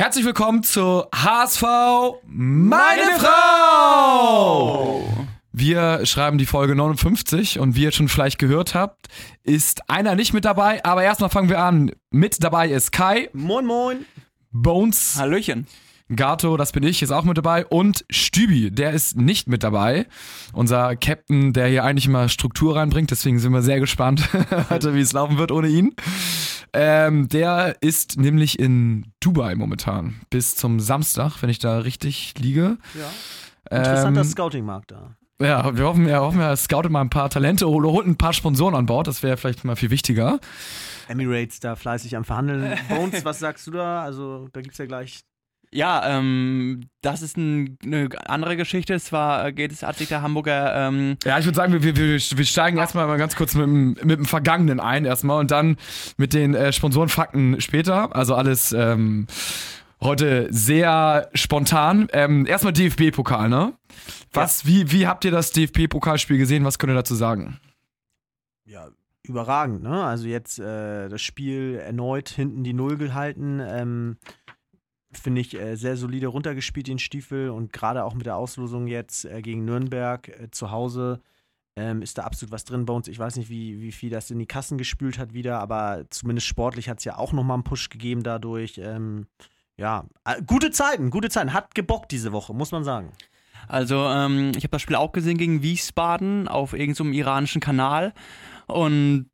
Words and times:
Herzlich 0.00 0.24
willkommen 0.24 0.62
zu 0.62 1.04
HSV 1.14 1.62
Meine 2.24 3.02
Frau! 3.18 5.02
Wir 5.52 6.06
schreiben 6.06 6.38
die 6.38 6.46
Folge 6.46 6.74
59 6.74 7.58
und 7.58 7.76
wie 7.76 7.82
ihr 7.82 7.92
schon 7.92 8.08
vielleicht 8.08 8.38
gehört 8.38 8.74
habt, 8.74 9.08
ist 9.42 9.90
einer 9.90 10.14
nicht 10.14 10.32
mit 10.32 10.46
dabei, 10.46 10.82
aber 10.86 11.02
erstmal 11.02 11.28
fangen 11.28 11.50
wir 11.50 11.58
an. 11.58 11.92
Mit 12.10 12.42
dabei 12.42 12.70
ist 12.70 12.92
Kai, 12.92 13.28
Moin, 13.34 13.66
moin. 13.66 14.06
Bones, 14.52 15.16
Hallöchen. 15.18 15.66
Gato, 16.16 16.56
das 16.56 16.72
bin 16.72 16.82
ich, 16.82 17.02
ist 17.02 17.10
auch 17.10 17.24
mit 17.24 17.36
dabei 17.36 17.66
und 17.66 18.06
Stübi, 18.08 18.70
der 18.70 18.92
ist 18.92 19.18
nicht 19.18 19.48
mit 19.48 19.62
dabei. 19.62 20.06
Unser 20.54 20.96
Captain, 20.96 21.52
der 21.52 21.66
hier 21.66 21.84
eigentlich 21.84 22.06
immer 22.06 22.30
Struktur 22.30 22.76
reinbringt, 22.76 23.10
deswegen 23.10 23.38
sind 23.38 23.52
wir 23.52 23.60
sehr 23.60 23.80
gespannt 23.80 24.26
heute, 24.70 24.94
wie 24.94 25.00
es 25.00 25.12
laufen 25.12 25.36
wird 25.36 25.52
ohne 25.52 25.68
ihn. 25.68 25.94
Ähm, 26.72 27.28
der 27.28 27.76
ist 27.80 28.18
nämlich 28.18 28.58
in 28.58 29.12
Dubai 29.20 29.54
momentan 29.54 30.20
bis 30.30 30.56
zum 30.56 30.80
Samstag, 30.80 31.42
wenn 31.42 31.50
ich 31.50 31.58
da 31.58 31.78
richtig 31.78 32.34
liege. 32.38 32.78
Ja. 32.94 33.76
Interessanter 33.76 34.20
Ähm, 34.22 34.26
Scouting-Markt 34.26 34.90
da. 34.92 35.16
ja, 35.40 35.76
wir 35.76 35.84
hoffen, 35.84 36.06
wir 36.06 36.20
hoffen, 36.20 36.40
er 36.40 36.56
scoutet 36.56 36.90
mal 36.92 37.00
ein 37.00 37.10
paar 37.10 37.30
Talente 37.30 37.68
oder 37.68 37.90
holt 37.90 38.06
ein 38.06 38.16
paar 38.16 38.32
Sponsoren 38.32 38.74
an 38.74 38.86
Bord. 38.86 39.06
Das 39.06 39.22
wäre 39.22 39.36
vielleicht 39.36 39.64
mal 39.64 39.76
viel 39.76 39.90
wichtiger. 39.90 40.38
Emirates 41.08 41.60
da 41.60 41.76
fleißig 41.76 42.16
am 42.16 42.24
Verhandeln. 42.24 42.78
Bones, 42.88 43.24
was 43.24 43.38
sagst 43.40 43.66
du 43.66 43.72
da? 43.72 44.02
Also, 44.02 44.48
da 44.52 44.60
gibt's 44.60 44.78
ja 44.78 44.86
gleich. 44.86 45.20
Ja, 45.72 46.18
ähm, 46.18 46.88
das 47.00 47.22
ist 47.22 47.36
ein, 47.36 47.78
eine 47.84 48.08
andere 48.26 48.56
Geschichte. 48.56 48.98
Zwar 48.98 49.46
äh, 49.46 49.52
geht 49.52 49.70
es, 49.70 49.82
hat 49.82 49.96
sich 49.98 50.08
der 50.08 50.22
Hamburger, 50.22 50.74
ähm, 50.88 51.16
Ja, 51.24 51.38
ich 51.38 51.44
würde 51.44 51.56
sagen, 51.56 51.72
wir, 51.72 51.82
wir, 51.82 51.96
wir 51.96 52.44
steigen 52.44 52.78
erstmal 52.78 53.06
mal 53.06 53.18
ganz 53.18 53.36
kurz 53.36 53.54
mit 53.54 53.66
dem, 53.66 53.88
mit 54.02 54.18
dem 54.18 54.24
Vergangenen 54.24 54.80
ein 54.80 55.04
erstmal 55.04 55.38
und 55.38 55.52
dann 55.52 55.76
mit 56.16 56.34
den 56.34 56.54
äh, 56.54 56.72
Sponsorenfakten 56.72 57.60
später. 57.60 58.14
Also 58.16 58.34
alles 58.34 58.72
ähm, 58.72 59.28
heute 60.00 60.48
sehr 60.50 61.28
spontan. 61.34 62.08
Ähm, 62.12 62.46
erstmal 62.46 62.72
DFB-Pokal, 62.72 63.48
ne? 63.48 63.74
Was, 64.32 64.66
wie, 64.66 64.90
wie 64.90 65.06
habt 65.06 65.24
ihr 65.24 65.30
das 65.30 65.52
DFB-Pokalspiel 65.52 66.38
gesehen? 66.38 66.64
Was 66.64 66.78
könnt 66.78 66.90
ihr 66.90 66.96
dazu 66.96 67.14
sagen? 67.14 67.60
Ja, 68.64 68.88
überragend, 69.22 69.82
ne? 69.82 70.04
Also, 70.04 70.26
jetzt 70.26 70.58
äh, 70.58 71.08
das 71.08 71.22
Spiel 71.22 71.80
erneut 71.84 72.28
hinten 72.28 72.64
die 72.64 72.72
Null 72.72 72.96
gehalten. 72.96 73.60
Ähm, 73.62 74.16
Finde 75.12 75.40
ich 75.40 75.54
äh, 75.54 75.76
sehr 75.76 75.96
solide 75.96 76.28
runtergespielt, 76.28 76.86
den 76.86 76.98
Stiefel. 76.98 77.50
Und 77.50 77.72
gerade 77.72 78.04
auch 78.04 78.14
mit 78.14 78.26
der 78.26 78.36
Auslosung 78.36 78.86
jetzt 78.86 79.24
äh, 79.24 79.42
gegen 79.42 79.64
Nürnberg 79.64 80.28
äh, 80.28 80.50
zu 80.50 80.70
Hause 80.70 81.20
ähm, 81.76 82.02
ist 82.02 82.18
da 82.18 82.22
absolut 82.22 82.52
was 82.52 82.64
drin 82.64 82.84
bei 82.84 82.92
uns. 82.92 83.08
Ich 83.08 83.18
weiß 83.18 83.36
nicht, 83.36 83.48
wie, 83.48 83.80
wie 83.80 83.92
viel 83.92 84.10
das 84.10 84.30
in 84.30 84.38
die 84.38 84.46
Kassen 84.46 84.78
gespült 84.78 85.18
hat 85.18 85.32
wieder, 85.32 85.58
aber 85.60 86.04
zumindest 86.10 86.46
sportlich 86.46 86.88
hat 86.88 86.98
es 86.98 87.04
ja 87.04 87.16
auch 87.16 87.32
nochmal 87.32 87.54
einen 87.54 87.64
Push 87.64 87.88
gegeben 87.88 88.22
dadurch. 88.22 88.78
Ähm, 88.78 89.26
ja, 89.76 90.04
äh, 90.24 90.42
gute 90.42 90.70
Zeiten, 90.70 91.10
gute 91.10 91.28
Zeiten. 91.28 91.52
Hat 91.52 91.74
gebockt 91.74 92.12
diese 92.12 92.32
Woche, 92.32 92.54
muss 92.54 92.72
man 92.72 92.84
sagen. 92.84 93.12
also 93.66 93.96
ähm, 94.06 94.52
ich 94.56 94.64
habe 94.64 94.72
das 94.72 94.82
Spiel 94.82 94.96
auch 94.96 95.12
gesehen 95.12 95.38
gegen 95.38 95.62
Wiesbaden 95.62 96.48
auf 96.48 96.72
irgendeinem 96.72 97.12
iranischen 97.12 97.60
Kanal 97.60 98.12
und 98.66 99.28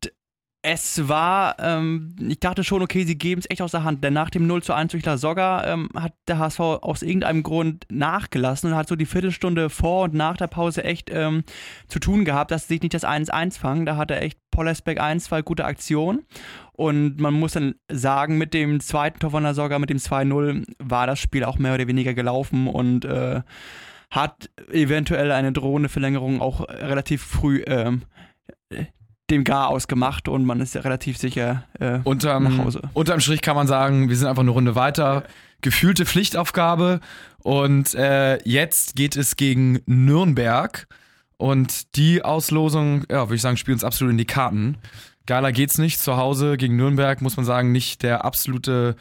es 0.69 1.07
war, 1.07 1.55
ähm, 1.59 2.13
ich 2.19 2.41
dachte 2.41 2.61
schon, 2.65 2.81
okay, 2.81 3.05
sie 3.05 3.17
geben 3.17 3.39
es 3.39 3.49
echt 3.49 3.61
aus 3.61 3.71
der 3.71 3.85
Hand, 3.85 4.03
denn 4.03 4.11
nach 4.11 4.29
dem 4.29 4.47
0 4.47 4.61
zu 4.63 4.73
1 4.73 4.91
durch 4.91 5.05
La 5.05 5.15
Soga 5.15 5.63
ähm, 5.65 5.87
hat 5.95 6.11
der 6.27 6.39
HSV 6.39 6.59
aus 6.59 7.03
irgendeinem 7.03 7.41
Grund 7.41 7.85
nachgelassen 7.89 8.71
und 8.71 8.77
hat 8.77 8.89
so 8.89 8.97
die 8.97 9.05
Viertelstunde 9.05 9.69
vor 9.69 10.03
und 10.03 10.13
nach 10.13 10.35
der 10.35 10.47
Pause 10.47 10.83
echt 10.83 11.09
ähm, 11.09 11.45
zu 11.87 11.99
tun 11.99 12.25
gehabt, 12.25 12.51
dass 12.51 12.63
sie 12.67 12.73
sich 12.73 12.81
nicht 12.81 12.93
das 12.93 13.05
1-1 13.05 13.57
fangen. 13.57 13.85
Da 13.85 13.95
hatte 13.95 14.19
echt 14.19 14.39
Pollersbeck 14.51 14.99
ein, 14.99 15.21
zwei 15.21 15.41
gute 15.41 15.63
Aktionen. 15.63 16.25
Und 16.73 17.17
man 17.17 17.33
muss 17.33 17.53
dann 17.53 17.75
sagen, 17.89 18.37
mit 18.37 18.53
dem 18.53 18.81
zweiten 18.81 19.19
Tor 19.19 19.31
von 19.31 19.43
der 19.43 19.53
Soga, 19.53 19.79
mit 19.79 19.89
dem 19.89 19.99
2-0, 19.99 20.65
war 20.79 21.07
das 21.07 21.21
Spiel 21.21 21.45
auch 21.45 21.57
mehr 21.57 21.75
oder 21.75 21.87
weniger 21.87 22.13
gelaufen 22.13 22.67
und 22.67 23.05
äh, 23.05 23.41
hat 24.11 24.49
eventuell 24.69 25.31
eine 25.31 25.53
drohende 25.53 25.87
Verlängerung 25.87 26.41
auch 26.41 26.67
relativ 26.67 27.23
früh 27.23 27.63
ähm, 27.67 28.01
dem 29.29 29.43
Gar 29.43 29.67
ausgemacht 29.67 30.27
und 30.27 30.45
man 30.45 30.61
ist 30.61 30.75
ja 30.75 30.81
relativ 30.81 31.17
sicher 31.17 31.63
äh, 31.79 31.99
Unterm, 32.03 32.43
nach 32.43 32.65
Hause. 32.65 32.81
unterm 32.93 33.19
Strich 33.19 33.41
kann 33.41 33.55
man 33.55 33.67
sagen, 33.67 34.09
wir 34.09 34.15
sind 34.15 34.27
einfach 34.27 34.41
eine 34.41 34.51
Runde 34.51 34.75
weiter. 34.75 35.23
Gefühlte 35.61 36.05
Pflichtaufgabe. 36.05 36.99
Und 37.43 37.93
äh, 37.95 38.41
jetzt 38.43 38.95
geht 38.95 39.17
es 39.17 39.35
gegen 39.35 39.79
Nürnberg. 39.85 40.87
Und 41.37 41.95
die 41.95 42.23
Auslosung, 42.23 43.03
ja, 43.09 43.27
würde 43.27 43.35
ich 43.35 43.41
sagen, 43.41 43.57
spielt 43.57 43.75
uns 43.75 43.83
absolut 43.83 44.11
in 44.11 44.17
die 44.17 44.25
Karten. 44.25 44.77
Geiler 45.25 45.51
geht's 45.51 45.77
nicht. 45.77 45.99
Zu 45.99 46.17
Hause 46.17 46.57
gegen 46.57 46.75
Nürnberg 46.75 47.21
muss 47.21 47.37
man 47.37 47.45
sagen, 47.45 47.71
nicht 47.71 48.03
der 48.03 48.23
absolute 48.23 48.95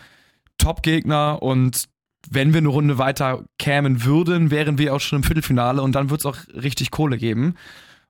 Top-Gegner. 0.58 1.42
Und 1.42 1.84
wenn 2.28 2.52
wir 2.52 2.58
eine 2.58 2.68
Runde 2.68 2.98
weiter 2.98 3.44
kämen 3.58 4.04
würden, 4.04 4.50
wären 4.50 4.78
wir 4.78 4.94
auch 4.94 5.00
schon 5.00 5.18
im 5.18 5.22
Viertelfinale 5.22 5.82
und 5.82 5.92
dann 5.94 6.10
wird 6.10 6.20
es 6.20 6.26
auch 6.26 6.36
richtig 6.54 6.90
Kohle 6.90 7.16
geben. 7.16 7.54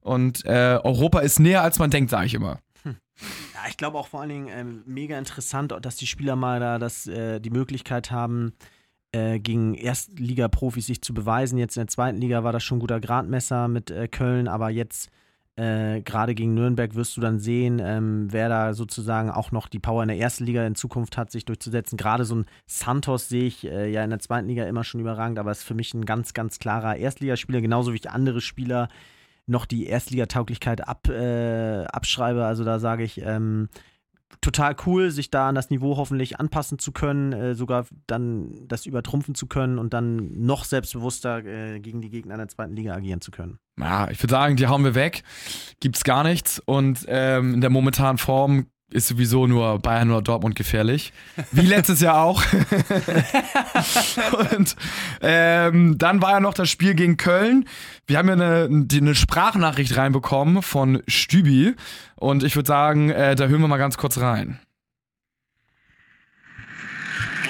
Und 0.06 0.44
äh, 0.46 0.78
Europa 0.84 1.18
ist 1.18 1.40
näher, 1.40 1.62
als 1.62 1.80
man 1.80 1.90
denkt, 1.90 2.10
sage 2.10 2.26
ich 2.26 2.34
immer. 2.34 2.60
Ja, 2.84 3.68
ich 3.68 3.76
glaube 3.76 3.98
auch 3.98 4.06
vor 4.06 4.20
allen 4.20 4.28
Dingen 4.28 4.48
ähm, 4.48 4.82
mega 4.86 5.18
interessant, 5.18 5.74
dass 5.82 5.96
die 5.96 6.06
Spieler 6.06 6.36
mal 6.36 6.60
da 6.60 6.78
das, 6.78 7.06
äh, 7.06 7.40
die 7.40 7.50
Möglichkeit 7.50 8.10
haben, 8.12 8.52
äh, 9.10 9.40
gegen 9.40 9.74
Erstliga-Profis 9.74 10.86
sich 10.86 11.02
zu 11.02 11.12
beweisen. 11.12 11.58
Jetzt 11.58 11.76
in 11.76 11.80
der 11.80 11.88
zweiten 11.88 12.18
Liga 12.18 12.44
war 12.44 12.52
das 12.52 12.62
schon 12.62 12.78
ein 12.78 12.80
guter 12.80 13.00
Gradmesser 13.00 13.66
mit 13.66 13.90
äh, 13.90 14.06
Köln, 14.06 14.46
aber 14.46 14.70
jetzt 14.70 15.10
äh, 15.56 16.02
gerade 16.02 16.36
gegen 16.36 16.54
Nürnberg 16.54 16.94
wirst 16.94 17.16
du 17.16 17.20
dann 17.20 17.40
sehen, 17.40 17.80
ähm, 17.82 18.28
wer 18.30 18.48
da 18.48 18.74
sozusagen 18.74 19.30
auch 19.30 19.50
noch 19.50 19.66
die 19.66 19.80
Power 19.80 20.02
in 20.02 20.08
der 20.08 20.18
ersten 20.18 20.44
Liga 20.44 20.64
in 20.66 20.76
Zukunft 20.76 21.16
hat, 21.16 21.32
sich 21.32 21.46
durchzusetzen. 21.46 21.96
Gerade 21.96 22.24
so 22.26 22.36
ein 22.36 22.46
Santos 22.66 23.28
sehe 23.28 23.46
ich 23.46 23.64
äh, 23.64 23.90
ja 23.90 24.04
in 24.04 24.10
der 24.10 24.20
zweiten 24.20 24.46
Liga 24.46 24.64
immer 24.66 24.84
schon 24.84 25.00
überragend, 25.00 25.38
aber 25.38 25.50
ist 25.50 25.64
für 25.64 25.74
mich 25.74 25.94
ein 25.94 26.04
ganz, 26.04 26.32
ganz 26.34 26.60
klarer 26.60 26.96
Erstligaspieler, 26.96 27.60
genauso 27.60 27.92
wie 27.92 27.96
ich 27.96 28.10
andere 28.10 28.40
Spieler 28.40 28.88
noch 29.46 29.66
die 29.66 29.86
Erstligatauglichkeit 29.86 30.86
ab, 30.86 31.08
äh, 31.08 31.84
abschreibe. 31.84 32.44
Also 32.44 32.64
da 32.64 32.78
sage 32.78 33.04
ich, 33.04 33.20
ähm, 33.22 33.68
total 34.40 34.76
cool, 34.86 35.10
sich 35.10 35.30
da 35.30 35.48
an 35.48 35.54
das 35.54 35.70
Niveau 35.70 35.96
hoffentlich 35.96 36.40
anpassen 36.40 36.78
zu 36.78 36.92
können, 36.92 37.32
äh, 37.32 37.54
sogar 37.54 37.86
dann 38.06 38.66
das 38.66 38.86
übertrumpfen 38.86 39.34
zu 39.34 39.46
können 39.46 39.78
und 39.78 39.94
dann 39.94 40.32
noch 40.40 40.64
selbstbewusster 40.64 41.44
äh, 41.44 41.80
gegen 41.80 42.00
die 42.00 42.10
Gegner 42.10 42.34
in 42.34 42.38
der 42.38 42.48
zweiten 42.48 42.74
Liga 42.74 42.94
agieren 42.94 43.20
zu 43.20 43.30
können. 43.30 43.58
Ja, 43.78 44.10
ich 44.10 44.22
würde 44.22 44.32
sagen, 44.32 44.56
die 44.56 44.66
hauen 44.66 44.84
wir 44.84 44.94
weg. 44.94 45.22
Gibt's 45.80 46.04
gar 46.04 46.24
nichts. 46.24 46.60
Und 46.64 47.04
ähm, 47.08 47.54
in 47.54 47.60
der 47.60 47.70
momentanen 47.70 48.18
Form 48.18 48.66
ist 48.90 49.08
sowieso 49.08 49.46
nur 49.46 49.78
Bayern 49.80 50.10
oder 50.10 50.22
Dortmund 50.22 50.54
gefährlich. 50.54 51.12
Wie 51.52 51.66
letztes 51.66 52.00
Jahr 52.00 52.22
auch. 52.22 52.42
und 54.56 54.76
ähm, 55.20 55.98
dann 55.98 56.22
war 56.22 56.32
ja 56.32 56.40
noch 56.40 56.54
das 56.54 56.70
Spiel 56.70 56.94
gegen 56.94 57.16
Köln. 57.16 57.68
Wir 58.06 58.18
haben 58.18 58.28
ja 58.28 58.34
eine, 58.34 58.86
eine 58.92 59.14
Sprachnachricht 59.14 59.96
reinbekommen 59.96 60.62
von 60.62 61.02
Stübi. 61.08 61.74
Und 62.14 62.44
ich 62.44 62.54
würde 62.54 62.68
sagen, 62.68 63.10
äh, 63.10 63.34
da 63.34 63.46
hören 63.46 63.60
wir 63.60 63.68
mal 63.68 63.76
ganz 63.76 63.98
kurz 63.98 64.18
rein. 64.18 64.60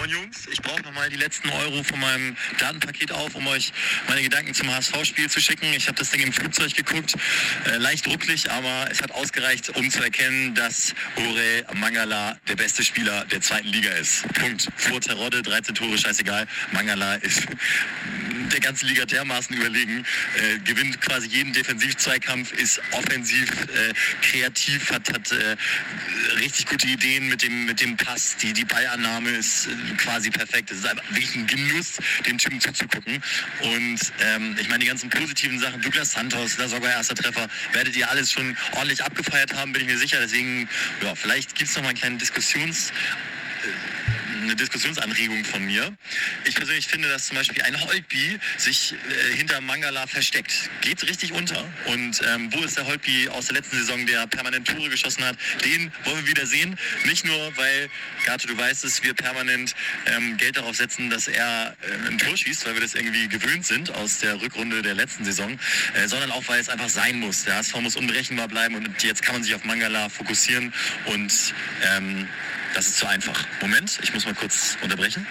Moin 0.07 0.23
Jungs, 0.23 0.47
ich 0.53 0.63
brauche 0.63 0.83
nochmal 0.83 1.11
die 1.11 1.17
letzten 1.17 1.51
Euro 1.51 1.83
von 1.83 1.99
meinem 1.99 2.37
Datenpaket 2.59 3.11
auf, 3.11 3.35
um 3.35 3.45
euch 3.49 3.73
meine 4.07 4.23
Gedanken 4.23 4.55
zum 4.55 4.73
HSV-Spiel 4.73 5.29
zu 5.29 5.41
schicken. 5.41 5.67
Ich 5.75 5.89
habe 5.89 5.99
das 5.99 6.11
Ding 6.11 6.21
im 6.21 6.33
Flugzeug 6.33 6.75
geguckt, 6.75 7.15
äh, 7.65 7.79
leicht 7.79 8.07
rucklig, 8.07 8.49
aber 8.49 8.89
es 8.89 9.03
hat 9.03 9.11
ausgereicht, 9.11 9.71
um 9.71 9.91
zu 9.91 10.01
erkennen, 10.05 10.55
dass 10.55 10.95
Ore 11.17 11.65
Mangala 11.75 12.39
der 12.47 12.55
beste 12.55 12.85
Spieler 12.85 13.25
der 13.25 13.41
zweiten 13.41 13.67
Liga 13.67 13.91
ist. 13.95 14.33
Punkt. 14.35 14.69
Vor 14.77 15.01
Terodde, 15.01 15.43
13 15.43 15.75
Tore, 15.75 15.99
scheißegal. 15.99 16.47
Mangala 16.71 17.15
ist 17.17 17.49
der 18.53 18.61
ganzen 18.61 18.87
Liga 18.87 19.05
dermaßen 19.05 19.57
überlegen, 19.57 20.07
äh, 20.37 20.59
gewinnt 20.61 21.01
quasi 21.01 21.27
jeden 21.27 21.53
Defensivzweikampf, 21.53 22.53
ist 22.53 22.81
offensiv, 22.93 23.51
äh, 23.51 23.93
kreativ, 24.23 24.91
hat, 24.91 25.13
hat 25.13 25.33
äh, 25.33 25.57
richtig 26.37 26.67
gute 26.67 26.87
Ideen 26.87 27.29
mit 27.29 27.43
dem, 27.43 27.67
mit 27.67 27.81
dem 27.81 27.97
Pass. 27.97 28.37
Die, 28.37 28.53
die 28.53 28.65
Ballannahme 28.65 29.31
ist 29.31 29.67
äh, 29.67 29.95
quasi 29.97 30.31
perfekt. 30.31 30.71
Es 30.71 30.79
ist 30.79 30.87
einfach 30.87 31.05
wirklich 31.11 31.35
ein 31.35 31.47
Genuss, 31.47 31.99
dem 32.27 32.39
Typen 32.39 32.61
zuzugucken. 32.61 33.23
Und 33.63 34.01
ähm, 34.21 34.57
ich 34.61 34.69
meine, 34.69 34.81
die 34.81 34.87
ganzen 34.87 35.11
positiven 35.11 35.59
Sachen, 35.59 35.81
Douglas 35.81 36.13
Santos, 36.13 36.59
war 36.59 36.69
sogar 36.69 36.91
erster 36.91 37.15
Treffer, 37.15 37.49
werdet 37.73 37.97
ihr 37.97 38.09
alles 38.11 38.33
schon 38.33 38.57
ordentlich 38.73 39.03
abgefeiert 39.03 39.55
haben, 39.55 39.73
bin 39.73 39.83
ich 39.83 39.89
mir 39.89 39.99
sicher. 39.99 40.19
Deswegen, 40.21 40.69
ja, 41.03 41.15
vielleicht 41.15 41.55
gibt 41.55 41.71
es 41.71 41.77
noch 41.77 41.83
mal 41.83 41.91
einen 41.91 41.99
kleinen 41.99 42.19
Diskussions 42.19 42.93
eine 44.43 44.57
Diskussionsanregung 44.57 45.45
von 45.45 45.65
mir. 45.65 45.97
Ich 46.45 46.55
persönlich 46.55 46.87
finde, 46.87 47.09
dass 47.09 47.27
zum 47.27 47.37
Beispiel 47.37 47.63
ein 47.63 47.81
Holtby 47.81 48.39
sich 48.59 48.93
äh, 48.93 49.37
hinter 49.37 49.61
Mangala 49.61 50.07
versteckt. 50.07 50.71
Geht 50.81 51.03
richtig 51.03 51.33
unter. 51.33 51.65
Und 51.87 52.21
ähm, 52.27 52.53
wo 52.53 52.63
ist 52.63 52.77
der 52.77 52.87
Holtby 52.87 53.29
aus 53.29 53.47
der 53.47 53.57
letzten 53.57 53.77
Saison, 53.79 54.07
der 54.07 54.27
permanent 54.27 54.67
Tore 54.67 54.89
geschossen 54.89 55.25
hat? 55.25 55.37
Den 55.65 55.93
wollen 56.05 56.25
wir 56.25 56.29
wieder 56.29 56.47
sehen. 56.47 56.79
Nicht 57.05 57.25
nur, 57.25 57.57
weil, 57.57 57.89
Gato, 58.25 58.47
du 58.49 58.57
weißt 58.57 58.85
es, 58.85 59.03
wir 59.03 59.15
permanent 59.15 59.75
ähm, 60.07 60.37
Geld 60.37 60.57
darauf 60.57 60.77
setzen, 60.77 61.11
dass 61.11 61.29
er 61.29 61.77
äh, 61.83 62.09
ein 62.09 62.19
Tor 62.19 62.37
schießt, 62.37 62.67
weil 62.67 62.75
wir 62.75 62.81
das 62.81 62.95
irgendwie 62.95 63.29
gewöhnt 63.29 63.67
sind 63.67 63.91
aus 63.95 64.19
der 64.19 64.41
Rückrunde 64.41 64.83
der 64.83 64.95
letzten 64.95 65.25
Saison, 65.25 65.59
äh, 65.95 66.07
sondern 66.07 66.31
auch, 66.31 66.47
weil 66.49 66.61
es 66.61 66.69
einfach 66.69 66.89
sein 66.89 67.19
muss. 67.19 67.45
Der 67.45 67.57
HSV 67.57 67.81
muss 67.81 67.97
unberechenbar 67.97 68.49
bleiben 68.49 68.75
und 68.77 69.03
jetzt 69.03 69.23
kann 69.23 69.35
man 69.35 69.43
sich 69.43 69.55
auf 69.55 69.65
Mangala 69.65 70.09
fokussieren 70.09 70.73
und 71.07 71.33
ähm, 71.83 72.29
das 72.77 72.87
ist 72.87 72.99
zu 72.99 73.07
einfach. 73.09 73.45
Moment, 73.61 73.99
ich 74.03 74.13
muss 74.15 74.25
mal 74.27 74.35
kurz 74.35 74.77
unterbrechen. 74.83 75.27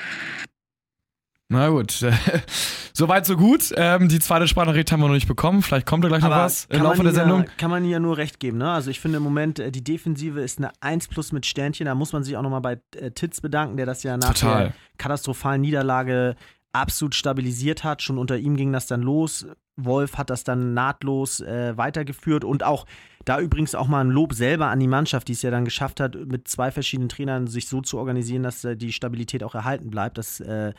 Na 1.48 1.70
gut, 1.70 2.04
soweit 2.94 3.28
so 3.28 3.38
gut. 3.38 3.72
Ähm, 3.78 4.10
die 4.10 4.18
zweite 4.20 4.48
Sprachnachricht 4.48 4.92
haben 4.92 5.00
wir 5.02 5.08
noch 5.08 5.14
nicht 5.14 5.28
bekommen. 5.28 5.62
Vielleicht 5.62 5.86
kommt 5.86 6.04
da 6.04 6.08
gleich 6.08 6.22
noch 6.22 6.32
Aber 6.32 6.46
was 6.46 6.66
im 6.66 6.78
kann 6.78 6.84
Laufe 6.84 6.98
man 6.98 7.06
der 7.06 7.14
ihr- 7.14 7.20
Sendung. 7.20 7.46
Kann 7.60 7.70
man 7.70 7.86
ihr 7.86 7.92
ja 7.92 8.00
nur 8.00 8.18
recht 8.18 8.40
geben, 8.40 8.58
ne? 8.58 8.72
Also 8.72 8.90
ich 8.90 9.00
finde 9.00 9.18
im 9.18 9.24
Moment, 9.24 9.60
äh, 9.60 9.72
die 9.72 9.84
Defensive 9.84 10.42
ist 10.42 10.58
eine 10.58 10.72
1 10.82 11.08
plus 11.08 11.32
mit 11.32 11.46
Sternchen. 11.46 11.86
Da 11.86 11.94
muss 11.94 12.14
man 12.14 12.24
sich 12.24 12.36
auch 12.36 12.42
nochmal 12.42 12.62
bei 12.62 12.80
äh, 12.96 13.12
Titz 13.12 13.42
bedanken, 13.42 13.78
der 13.78 13.86
das 13.86 14.02
ja 14.02 14.18
nach 14.18 14.34
Total. 14.34 14.64
der 14.64 14.74
katastrophalen 14.98 15.62
Niederlage 15.62 16.36
absolut 16.82 17.16
stabilisiert 17.16 17.84
hat. 17.84 18.02
Schon 18.02 18.18
unter 18.18 18.38
ihm 18.38 18.56
ging 18.56 18.72
das 18.72 18.88
dann 18.88 19.02
los. 19.02 19.48
Wolf 19.78 20.18
hat 20.18 20.30
das 20.30 20.44
dann 20.44 20.74
nahtlos 20.74 21.42
äh, 21.42 21.76
weitergeführt 21.78 22.44
und 22.44 22.64
auch 22.64 22.86
da 23.26 23.40
übrigens 23.40 23.76
auch 23.76 23.88
mal 23.88 24.02
ein 24.02 24.10
Lob 24.10 24.34
selber 24.34 24.68
an 24.68 24.80
die 24.80 24.88
Mannschaft, 24.88 25.28
die 25.28 25.34
es 25.34 25.42
ja 25.42 25.52
dann 25.52 25.66
geschafft 25.66 26.00
hat, 26.00 26.16
mit 26.16 26.48
zwei 26.48 26.72
verschiedenen 26.72 27.10
Trainern 27.10 27.48
sich 27.48 27.68
so 27.68 27.82
zu 27.82 27.98
organisieren, 27.98 28.44
dass 28.44 28.64
äh, 28.64 28.78
die 28.78 28.94
Stabilität 28.94 29.44
auch 29.44 29.56
erhalten 29.56 29.90
bleibt. 29.90 30.18
Das 30.18 30.40
äh, 30.40 30.74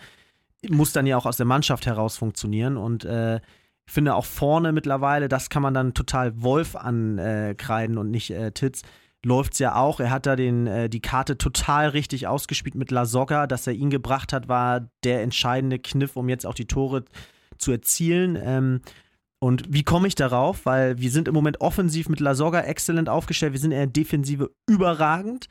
muss 0.69 0.93
dann 0.93 1.07
ja 1.07 1.17
auch 1.17 1.27
aus 1.27 1.37
der 1.37 1.47
Mannschaft 1.47 1.87
heraus 1.87 2.17
funktionieren 2.17 2.77
und 2.77 3.05
äh, 3.05 3.37
ich 3.89 3.93
finde 3.93 4.15
auch 4.15 4.25
vorne 4.25 4.73
mittlerweile, 4.73 5.29
das 5.29 5.49
kann 5.49 5.63
man 5.63 5.73
dann 5.73 5.95
total 5.95 6.43
Wolf 6.43 6.75
ankreiden 6.75 7.99
und 7.99 8.11
nicht 8.11 8.31
äh, 8.31 8.51
Titz. 8.51 8.83
Läuft 9.27 9.55
es 9.55 9.59
ja 9.59 9.75
auch. 9.75 9.99
Er 9.99 10.11
hat 10.11 10.25
da 10.25 10.37
den, 10.37 10.69
äh, 10.69 10.89
die 10.89 11.01
Karte 11.01 11.37
total 11.37 11.89
richtig 11.89 12.29
ausgespielt 12.29 12.77
mit 12.77 12.93
La 12.93 13.07
Soga. 13.07 13.49
Dass 13.49 13.67
er 13.67 13.73
ihn 13.73 13.91
gebracht 13.91 14.33
hat, 14.33 14.47
war 14.47 14.89
der 15.03 15.25
entscheidende 15.25 15.81
Kniff, 15.81 16.15
um 16.15 16.29
jetzt 16.29 16.47
auch 16.47 16.55
die 16.55 16.69
Tore 16.69 17.05
zu 17.59 17.73
erzielen. 17.73 18.39
Ähm, 18.41 18.83
und 19.41 19.65
wie 19.69 19.83
komme 19.83 20.07
ich 20.07 20.15
darauf? 20.15 20.65
Weil 20.65 21.01
wir 21.01 21.11
sind 21.11 21.27
im 21.27 21.35
Moment 21.35 21.61
offensiv 21.61 22.09
mit 22.09 22.21
La 22.21 22.37
Soga 22.37 22.61
exzellent 22.61 23.09
aufgestellt. 23.09 23.53
Wir 23.53 23.59
sind 23.59 23.73
in 23.73 23.79
der 23.79 23.89
Defensive 23.89 24.53
überragend. 24.69 25.49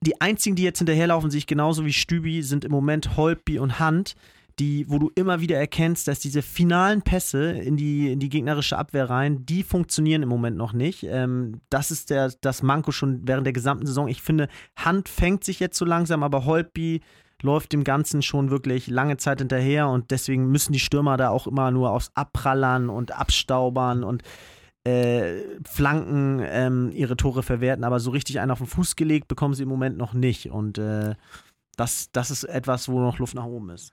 Die 0.00 0.20
einzigen, 0.20 0.56
die 0.56 0.64
jetzt 0.64 0.78
hinterherlaufen, 0.78 1.30
sehe 1.30 1.38
ich 1.38 1.46
genauso 1.46 1.84
wie 1.84 1.92
Stübi, 1.92 2.42
sind 2.42 2.64
im 2.64 2.72
Moment 2.72 3.16
Holtby 3.16 3.60
und 3.60 3.78
Hand 3.78 4.16
die, 4.58 4.88
wo 4.88 4.98
du 4.98 5.10
immer 5.14 5.40
wieder 5.40 5.58
erkennst, 5.58 6.06
dass 6.08 6.20
diese 6.20 6.42
finalen 6.42 7.02
Pässe 7.02 7.50
in 7.50 7.76
die, 7.76 8.12
in 8.12 8.20
die 8.20 8.28
gegnerische 8.28 8.78
Abwehr 8.78 9.10
rein, 9.10 9.44
die 9.46 9.62
funktionieren 9.62 10.22
im 10.22 10.28
Moment 10.28 10.56
noch 10.56 10.72
nicht. 10.72 11.04
Ähm, 11.04 11.60
das 11.70 11.90
ist 11.90 12.10
der, 12.10 12.32
das 12.40 12.62
Manko 12.62 12.92
schon 12.92 13.22
während 13.26 13.46
der 13.46 13.52
gesamten 13.52 13.86
Saison. 13.86 14.08
Ich 14.08 14.22
finde, 14.22 14.48
Hand 14.76 15.08
fängt 15.08 15.44
sich 15.44 15.60
jetzt 15.60 15.78
so 15.78 15.84
langsam, 15.84 16.22
aber 16.22 16.44
Holtby 16.44 17.00
läuft 17.42 17.72
dem 17.72 17.84
Ganzen 17.84 18.22
schon 18.22 18.50
wirklich 18.50 18.86
lange 18.86 19.16
Zeit 19.16 19.40
hinterher 19.40 19.88
und 19.88 20.10
deswegen 20.10 20.50
müssen 20.50 20.72
die 20.72 20.78
Stürmer 20.78 21.16
da 21.16 21.30
auch 21.30 21.46
immer 21.46 21.70
nur 21.70 21.90
aufs 21.90 22.10
Abprallern 22.14 22.88
und 22.88 23.12
Abstaubern 23.12 24.04
und 24.04 24.22
äh, 24.84 25.40
Flanken 25.64 26.40
ähm, 26.44 26.90
ihre 26.92 27.16
Tore 27.16 27.42
verwerten, 27.42 27.84
aber 27.84 28.00
so 28.00 28.10
richtig 28.10 28.40
einen 28.40 28.50
auf 28.50 28.58
den 28.58 28.66
Fuß 28.66 28.96
gelegt 28.96 29.28
bekommen 29.28 29.54
sie 29.54 29.64
im 29.64 29.68
Moment 29.68 29.96
noch 29.96 30.14
nicht 30.14 30.50
und 30.50 30.78
äh, 30.78 31.14
das, 31.76 32.10
das 32.12 32.30
ist 32.30 32.44
etwas, 32.44 32.88
wo 32.88 33.00
noch 33.00 33.18
Luft 33.18 33.34
nach 33.34 33.46
oben 33.46 33.70
ist. 33.70 33.92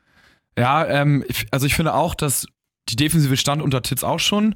Ja, 0.57 0.85
ähm, 0.85 1.23
ich, 1.27 1.47
also 1.51 1.65
ich 1.65 1.75
finde 1.75 1.93
auch, 1.93 2.15
dass 2.15 2.47
die 2.89 2.95
Defensive 2.95 3.37
stand 3.37 3.61
unter 3.61 3.81
Titz 3.81 4.03
auch 4.03 4.19
schon. 4.19 4.55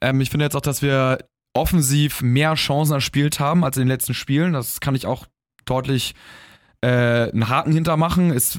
Ähm, 0.00 0.20
ich 0.20 0.30
finde 0.30 0.44
jetzt 0.44 0.56
auch, 0.56 0.60
dass 0.60 0.82
wir 0.82 1.18
offensiv 1.54 2.22
mehr 2.22 2.54
Chancen 2.54 2.94
erspielt 2.94 3.40
haben 3.40 3.64
als 3.64 3.76
in 3.76 3.82
den 3.82 3.88
letzten 3.88 4.14
Spielen. 4.14 4.52
Das 4.52 4.80
kann 4.80 4.94
ich 4.94 5.06
auch 5.06 5.26
deutlich 5.64 6.14
äh, 6.82 6.88
einen 7.30 7.48
Haken 7.48 7.72
hintermachen. 7.72 8.32
Ist, 8.32 8.58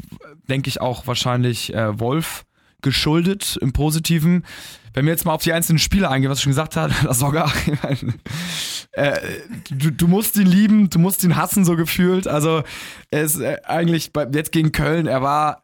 denke 0.50 0.70
ich, 0.70 0.82
auch 0.82 1.08
wahrscheinlich 1.08 1.74
äh, 1.74 2.00
Wolf 2.00 2.46
geschuldet 2.82 3.58
im 3.62 3.74
Positiven. 3.74 4.46
Wenn 4.94 5.06
wir 5.06 5.14
jetzt 5.14 5.26
mal 5.26 5.34
auf 5.34 5.44
die 5.44 5.54
einzelnen 5.54 5.80
Spiele 5.80 6.10
eingehen, 6.10 6.30
was 6.30 6.40
ich 6.40 6.44
schon 6.44 6.52
gesagt 6.52 6.76
habe, 6.76 6.94
das 7.04 7.20
sogar, 7.20 7.52
äh, 8.92 9.20
du, 9.70 9.92
du 9.92 10.08
musst 10.08 10.36
ihn 10.38 10.48
lieben, 10.48 10.90
du 10.90 11.00
musst 11.00 11.24
ihn 11.24 11.36
hassen, 11.36 11.64
so 11.64 11.76
gefühlt. 11.76 12.28
Also, 12.28 12.64
er 13.12 13.22
ist 13.22 13.40
äh, 13.40 13.58
eigentlich 13.64 14.12
bei, 14.12 14.28
jetzt 14.34 14.52
gegen 14.52 14.72
Köln, 14.72 15.08
er 15.08 15.22
war 15.22 15.64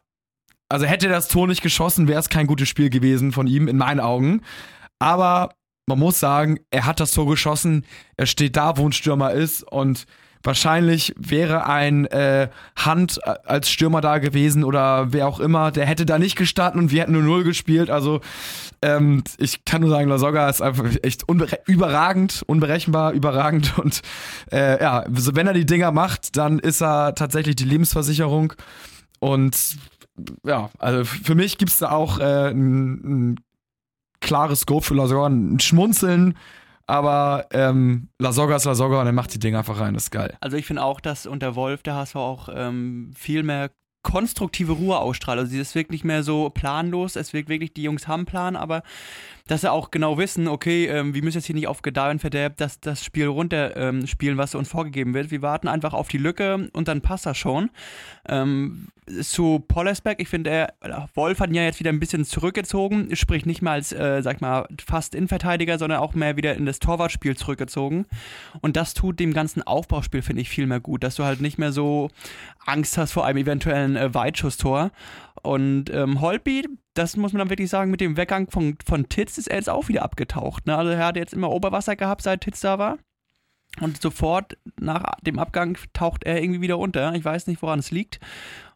also 0.68 0.86
hätte 0.86 1.08
das 1.08 1.28
Tor 1.28 1.46
nicht 1.46 1.62
geschossen, 1.62 2.08
wäre 2.08 2.20
es 2.20 2.28
kein 2.28 2.46
gutes 2.46 2.68
Spiel 2.68 2.90
gewesen 2.90 3.32
von 3.32 3.46
ihm, 3.46 3.68
in 3.68 3.76
meinen 3.78 4.00
Augen. 4.00 4.42
Aber 4.98 5.54
man 5.86 5.98
muss 5.98 6.20
sagen, 6.20 6.58
er 6.70 6.84
hat 6.84 7.00
das 7.00 7.12
Tor 7.12 7.26
geschossen, 7.28 7.84
er 8.16 8.26
steht 8.26 8.56
da, 8.56 8.76
wo 8.76 8.86
ein 8.86 8.92
Stürmer 8.92 9.32
ist 9.32 9.62
und 9.62 10.04
wahrscheinlich 10.42 11.14
wäre 11.18 11.66
ein 11.66 12.06
äh, 12.06 12.48
Hand 12.76 13.20
als 13.26 13.70
Stürmer 13.70 14.00
da 14.00 14.18
gewesen 14.18 14.64
oder 14.64 15.12
wer 15.12 15.26
auch 15.26 15.40
immer, 15.40 15.72
der 15.72 15.86
hätte 15.86 16.06
da 16.06 16.18
nicht 16.18 16.36
gestanden 16.36 16.80
und 16.80 16.90
wir 16.92 17.02
hätten 17.02 17.12
nur 17.12 17.22
Null 17.22 17.42
gespielt. 17.44 17.90
Also 17.90 18.20
ähm, 18.82 19.24
ich 19.38 19.64
kann 19.64 19.80
nur 19.80 19.90
sagen, 19.90 20.08
Lasogga 20.08 20.48
ist 20.48 20.62
einfach 20.62 20.84
echt 21.02 21.28
unbere- 21.28 21.58
überragend, 21.66 22.42
unberechenbar, 22.46 23.12
überragend 23.12 23.78
und 23.82 24.02
äh, 24.52 24.80
ja, 24.80 25.04
wenn 25.08 25.46
er 25.46 25.54
die 25.54 25.66
Dinger 25.66 25.90
macht, 25.90 26.36
dann 26.36 26.58
ist 26.58 26.82
er 26.82 27.14
tatsächlich 27.14 27.56
die 27.56 27.64
Lebensversicherung 27.64 28.52
und 29.20 29.56
ja, 30.44 30.70
also 30.78 31.04
für 31.04 31.34
mich 31.34 31.58
gibt 31.58 31.70
es 31.70 31.78
da 31.78 31.90
auch 31.90 32.18
äh, 32.18 32.50
ein, 32.50 33.32
ein 33.32 33.40
klares 34.20 34.66
Go 34.66 34.80
für 34.80 34.94
Lasogga, 34.94 35.26
ein 35.26 35.60
Schmunzeln, 35.60 36.36
aber 36.86 37.46
ähm, 37.52 38.08
Lasogga 38.18 38.56
ist 38.56 38.64
Lasogga 38.64 39.00
und 39.00 39.06
er 39.06 39.12
macht 39.12 39.34
die 39.34 39.38
Dinge 39.38 39.58
einfach 39.58 39.80
rein, 39.80 39.94
das 39.94 40.04
ist 40.04 40.10
geil. 40.10 40.36
Also 40.40 40.56
ich 40.56 40.66
finde 40.66 40.82
auch, 40.82 41.00
dass 41.00 41.26
unter 41.26 41.54
Wolf 41.54 41.82
der 41.82 41.94
HSV 41.94 42.16
auch 42.16 42.48
ähm, 42.52 43.12
viel 43.16 43.42
mehr 43.42 43.70
konstruktive 44.08 44.72
Ruhe 44.72 44.98
ausstrahlt. 44.98 45.38
Also 45.38 45.50
sie 45.50 45.60
ist 45.60 45.74
wirklich 45.74 46.02
nicht 46.02 46.04
mehr 46.04 46.22
so 46.22 46.48
planlos. 46.48 47.14
Es 47.14 47.34
wirkt 47.34 47.50
wirklich, 47.50 47.74
die 47.74 47.82
Jungs 47.82 48.08
haben 48.08 48.24
Plan, 48.24 48.56
aber 48.56 48.82
dass 49.48 49.62
sie 49.62 49.72
auch 49.72 49.90
genau 49.90 50.18
wissen, 50.18 50.48
okay, 50.48 50.86
ähm, 50.86 51.14
wir 51.14 51.22
müssen 51.22 51.38
jetzt 51.38 51.46
hier 51.46 51.54
nicht 51.54 51.66
auf 51.66 51.82
Gedeih 51.82 52.10
und 52.10 52.20
Verderb 52.20 52.56
das, 52.56 53.04
Spiel 53.04 53.26
runter 53.26 53.76
ähm, 53.76 54.06
spielen, 54.06 54.36
was 54.36 54.54
uns 54.54 54.68
vorgegeben 54.68 55.14
wird. 55.14 55.30
Wir 55.30 55.42
warten 55.42 55.68
einfach 55.68 55.94
auf 55.94 56.08
die 56.08 56.18
Lücke 56.18 56.68
und 56.72 56.88
dann 56.88 57.00
passt 57.00 57.26
das 57.26 57.36
schon. 57.36 57.70
Ähm, 58.28 58.88
zu 59.22 59.64
Pollersbeck, 59.66 60.20
ich 60.20 60.28
finde, 60.28 60.68
Wolf 61.14 61.40
hat 61.40 61.48
ihn 61.48 61.54
ja 61.54 61.62
jetzt 61.62 61.80
wieder 61.80 61.90
ein 61.90 62.00
bisschen 62.00 62.26
zurückgezogen, 62.26 63.16
sprich 63.16 63.46
nicht 63.46 63.62
mal 63.62 63.72
als, 63.72 63.90
äh, 63.92 64.20
sag 64.22 64.42
mal, 64.42 64.68
fast 64.86 65.14
Innenverteidiger, 65.14 65.78
sondern 65.78 66.00
auch 66.00 66.14
mehr 66.14 66.36
wieder 66.36 66.54
in 66.54 66.66
das 66.66 66.78
Torwartspiel 66.78 67.34
zurückgezogen. 67.34 68.04
Und 68.60 68.76
das 68.76 68.92
tut 68.92 69.18
dem 69.18 69.32
ganzen 69.32 69.62
Aufbauspiel, 69.62 70.20
finde 70.20 70.42
ich, 70.42 70.50
viel 70.50 70.66
mehr 70.66 70.80
gut, 70.80 71.02
dass 71.02 71.14
du 71.14 71.24
halt 71.24 71.40
nicht 71.40 71.56
mehr 71.56 71.72
so 71.72 72.10
Angst 72.66 72.98
hast 72.98 73.12
vor 73.12 73.24
einem 73.24 73.38
eventuellen 73.38 73.96
äh, 73.98 74.14
Weitschusstor. 74.14 74.90
Und 75.42 75.90
ähm, 75.90 76.20
Holby, 76.20 76.68
das 76.94 77.16
muss 77.16 77.32
man 77.32 77.38
dann 77.38 77.50
wirklich 77.50 77.70
sagen, 77.70 77.90
mit 77.90 78.00
dem 78.00 78.16
Weggang 78.16 78.50
von, 78.50 78.76
von 78.84 79.08
Titz 79.08 79.38
ist 79.38 79.48
er 79.48 79.56
jetzt 79.56 79.70
auch 79.70 79.88
wieder 79.88 80.02
abgetaucht. 80.02 80.66
Ne? 80.66 80.76
Also 80.76 80.90
er 80.92 81.06
hat 81.06 81.16
jetzt 81.16 81.32
immer 81.32 81.50
Oberwasser 81.50 81.96
gehabt, 81.96 82.22
seit 82.22 82.40
Titz 82.40 82.60
da 82.60 82.78
war. 82.78 82.98
Und 83.80 84.02
sofort 84.02 84.56
nach 84.80 85.04
dem 85.22 85.38
Abgang 85.38 85.78
taucht 85.92 86.24
er 86.24 86.42
irgendwie 86.42 86.62
wieder 86.62 86.78
unter. 86.78 87.14
Ich 87.14 87.24
weiß 87.24 87.46
nicht, 87.46 87.62
woran 87.62 87.78
es 87.78 87.90
liegt. 87.90 88.18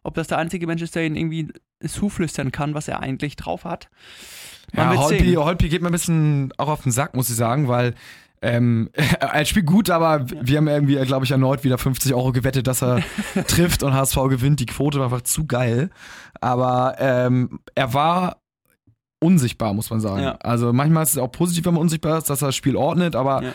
Ob 0.03 0.13
das 0.13 0.27
der 0.27 0.37
einzige 0.37 0.67
Mensch 0.67 0.81
ist, 0.81 0.95
der 0.95 1.05
ihn 1.05 1.15
irgendwie 1.15 1.51
zuflüstern 1.85 2.51
kann, 2.51 2.73
was 2.73 2.87
er 2.87 3.01
eigentlich 3.01 3.35
drauf 3.35 3.65
hat. 3.65 3.89
Man 4.71 4.93
Ja, 4.93 5.01
Holpi. 5.01 5.33
Holpi 5.33 5.69
geht 5.69 5.81
mir 5.81 5.89
ein 5.89 5.93
bisschen 5.93 6.53
auch 6.57 6.69
auf 6.69 6.83
den 6.83 6.91
Sack, 6.91 7.15
muss 7.15 7.29
ich 7.29 7.35
sagen, 7.35 7.67
weil 7.67 7.95
ähm, 8.43 8.89
er 9.19 9.45
spielt 9.45 9.65
gut, 9.65 9.89
aber 9.89 10.25
wir 10.29 10.57
haben 10.57 10.67
irgendwie, 10.67 10.95
glaube 11.05 11.25
ich, 11.25 11.31
erneut 11.31 11.63
wieder 11.63 11.77
50 11.77 12.13
Euro 12.13 12.31
gewettet, 12.31 12.67
dass 12.67 12.83
er 12.83 13.01
trifft 13.47 13.81
und 13.83 13.93
HSV 13.93 14.15
gewinnt. 14.29 14.59
Die 14.59 14.65
Quote 14.65 14.99
war 14.99 15.05
einfach 15.05 15.21
zu 15.21 15.47
geil. 15.47 15.89
Aber 16.41 16.95
ähm, 16.99 17.59
er 17.73 17.93
war 17.93 18.37
unsichtbar, 19.19 19.73
muss 19.73 19.89
man 19.89 20.01
sagen. 20.01 20.21
Ja. 20.23 20.35
Also 20.41 20.73
manchmal 20.73 21.03
ist 21.03 21.11
es 21.11 21.17
auch 21.17 21.31
positiv, 21.31 21.65
wenn 21.65 21.75
man 21.75 21.81
unsichtbar 21.81 22.17
ist, 22.17 22.29
dass 22.29 22.41
er 22.41 22.49
das 22.49 22.55
Spiel 22.57 22.75
ordnet, 22.75 23.15
aber 23.15 23.41
Ja. 23.41 23.51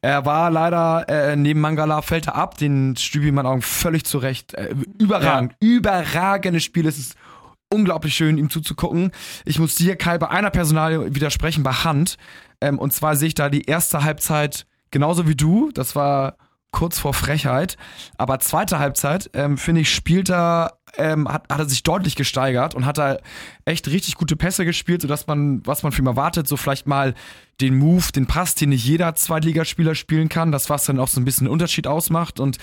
er 0.00 0.26
war 0.26 0.50
leider 0.50 1.08
äh, 1.08 1.36
neben 1.36 1.60
Mangala 1.60 2.02
fällt 2.02 2.26
er 2.26 2.34
ab, 2.34 2.58
den 2.58 2.96
Stübi 2.96 3.28
in 3.28 3.36
meinen 3.36 3.46
Augen 3.46 3.62
völlig 3.62 4.04
zurecht. 4.04 4.54
Äh, 4.54 4.74
überragend, 4.98 5.54
überragendes 5.60 6.64
Spiel. 6.64 6.86
Es 6.88 6.98
ist 6.98 7.14
unglaublich 7.72 8.14
schön, 8.16 8.36
ihm 8.36 8.50
zuzugucken. 8.50 9.12
Ich 9.44 9.60
muss 9.60 9.76
dir, 9.76 9.94
Kai, 9.94 10.18
bei 10.18 10.28
einer 10.28 10.50
Personalie 10.50 11.14
widersprechen, 11.14 11.62
bei 11.62 11.72
Hand. 11.72 12.16
Ähm, 12.62 12.78
und 12.78 12.92
zwar 12.92 13.16
sehe 13.16 13.28
ich 13.28 13.34
da 13.34 13.48
die 13.48 13.62
erste 13.62 14.04
Halbzeit 14.04 14.66
genauso 14.90 15.28
wie 15.28 15.34
du. 15.34 15.70
Das 15.72 15.96
war 15.96 16.36
kurz 16.70 16.98
vor 16.98 17.12
Frechheit. 17.12 17.76
Aber 18.16 18.38
zweite 18.38 18.78
Halbzeit, 18.78 19.30
ähm, 19.34 19.58
finde 19.58 19.82
ich, 19.82 19.94
spielt 19.94 20.30
er, 20.30 20.78
ähm, 20.96 21.28
hat, 21.28 21.44
hat 21.50 21.58
er 21.58 21.68
sich 21.68 21.82
deutlich 21.82 22.16
gesteigert 22.16 22.74
und 22.74 22.86
hat 22.86 22.96
da 22.96 23.18
echt 23.66 23.88
richtig 23.88 24.14
gute 24.14 24.36
Pässe 24.36 24.64
gespielt, 24.64 25.02
sodass 25.02 25.26
man, 25.26 25.64
was 25.66 25.82
man 25.82 25.92
für 25.92 26.00
ihn 26.00 26.06
erwartet, 26.06 26.48
so 26.48 26.56
vielleicht 26.56 26.86
mal 26.86 27.14
den 27.60 27.76
Move, 27.76 28.10
den 28.14 28.26
Pass, 28.26 28.54
den 28.54 28.70
nicht 28.70 28.86
jeder 28.86 29.14
Zweitligaspieler 29.14 29.94
spielen 29.94 30.30
kann, 30.30 30.50
das 30.50 30.70
was 30.70 30.84
dann 30.84 30.98
auch 30.98 31.08
so 31.08 31.20
ein 31.20 31.26
bisschen 31.26 31.46
einen 31.46 31.52
Unterschied 31.52 31.86
ausmacht. 31.86 32.40
Und 32.40 32.56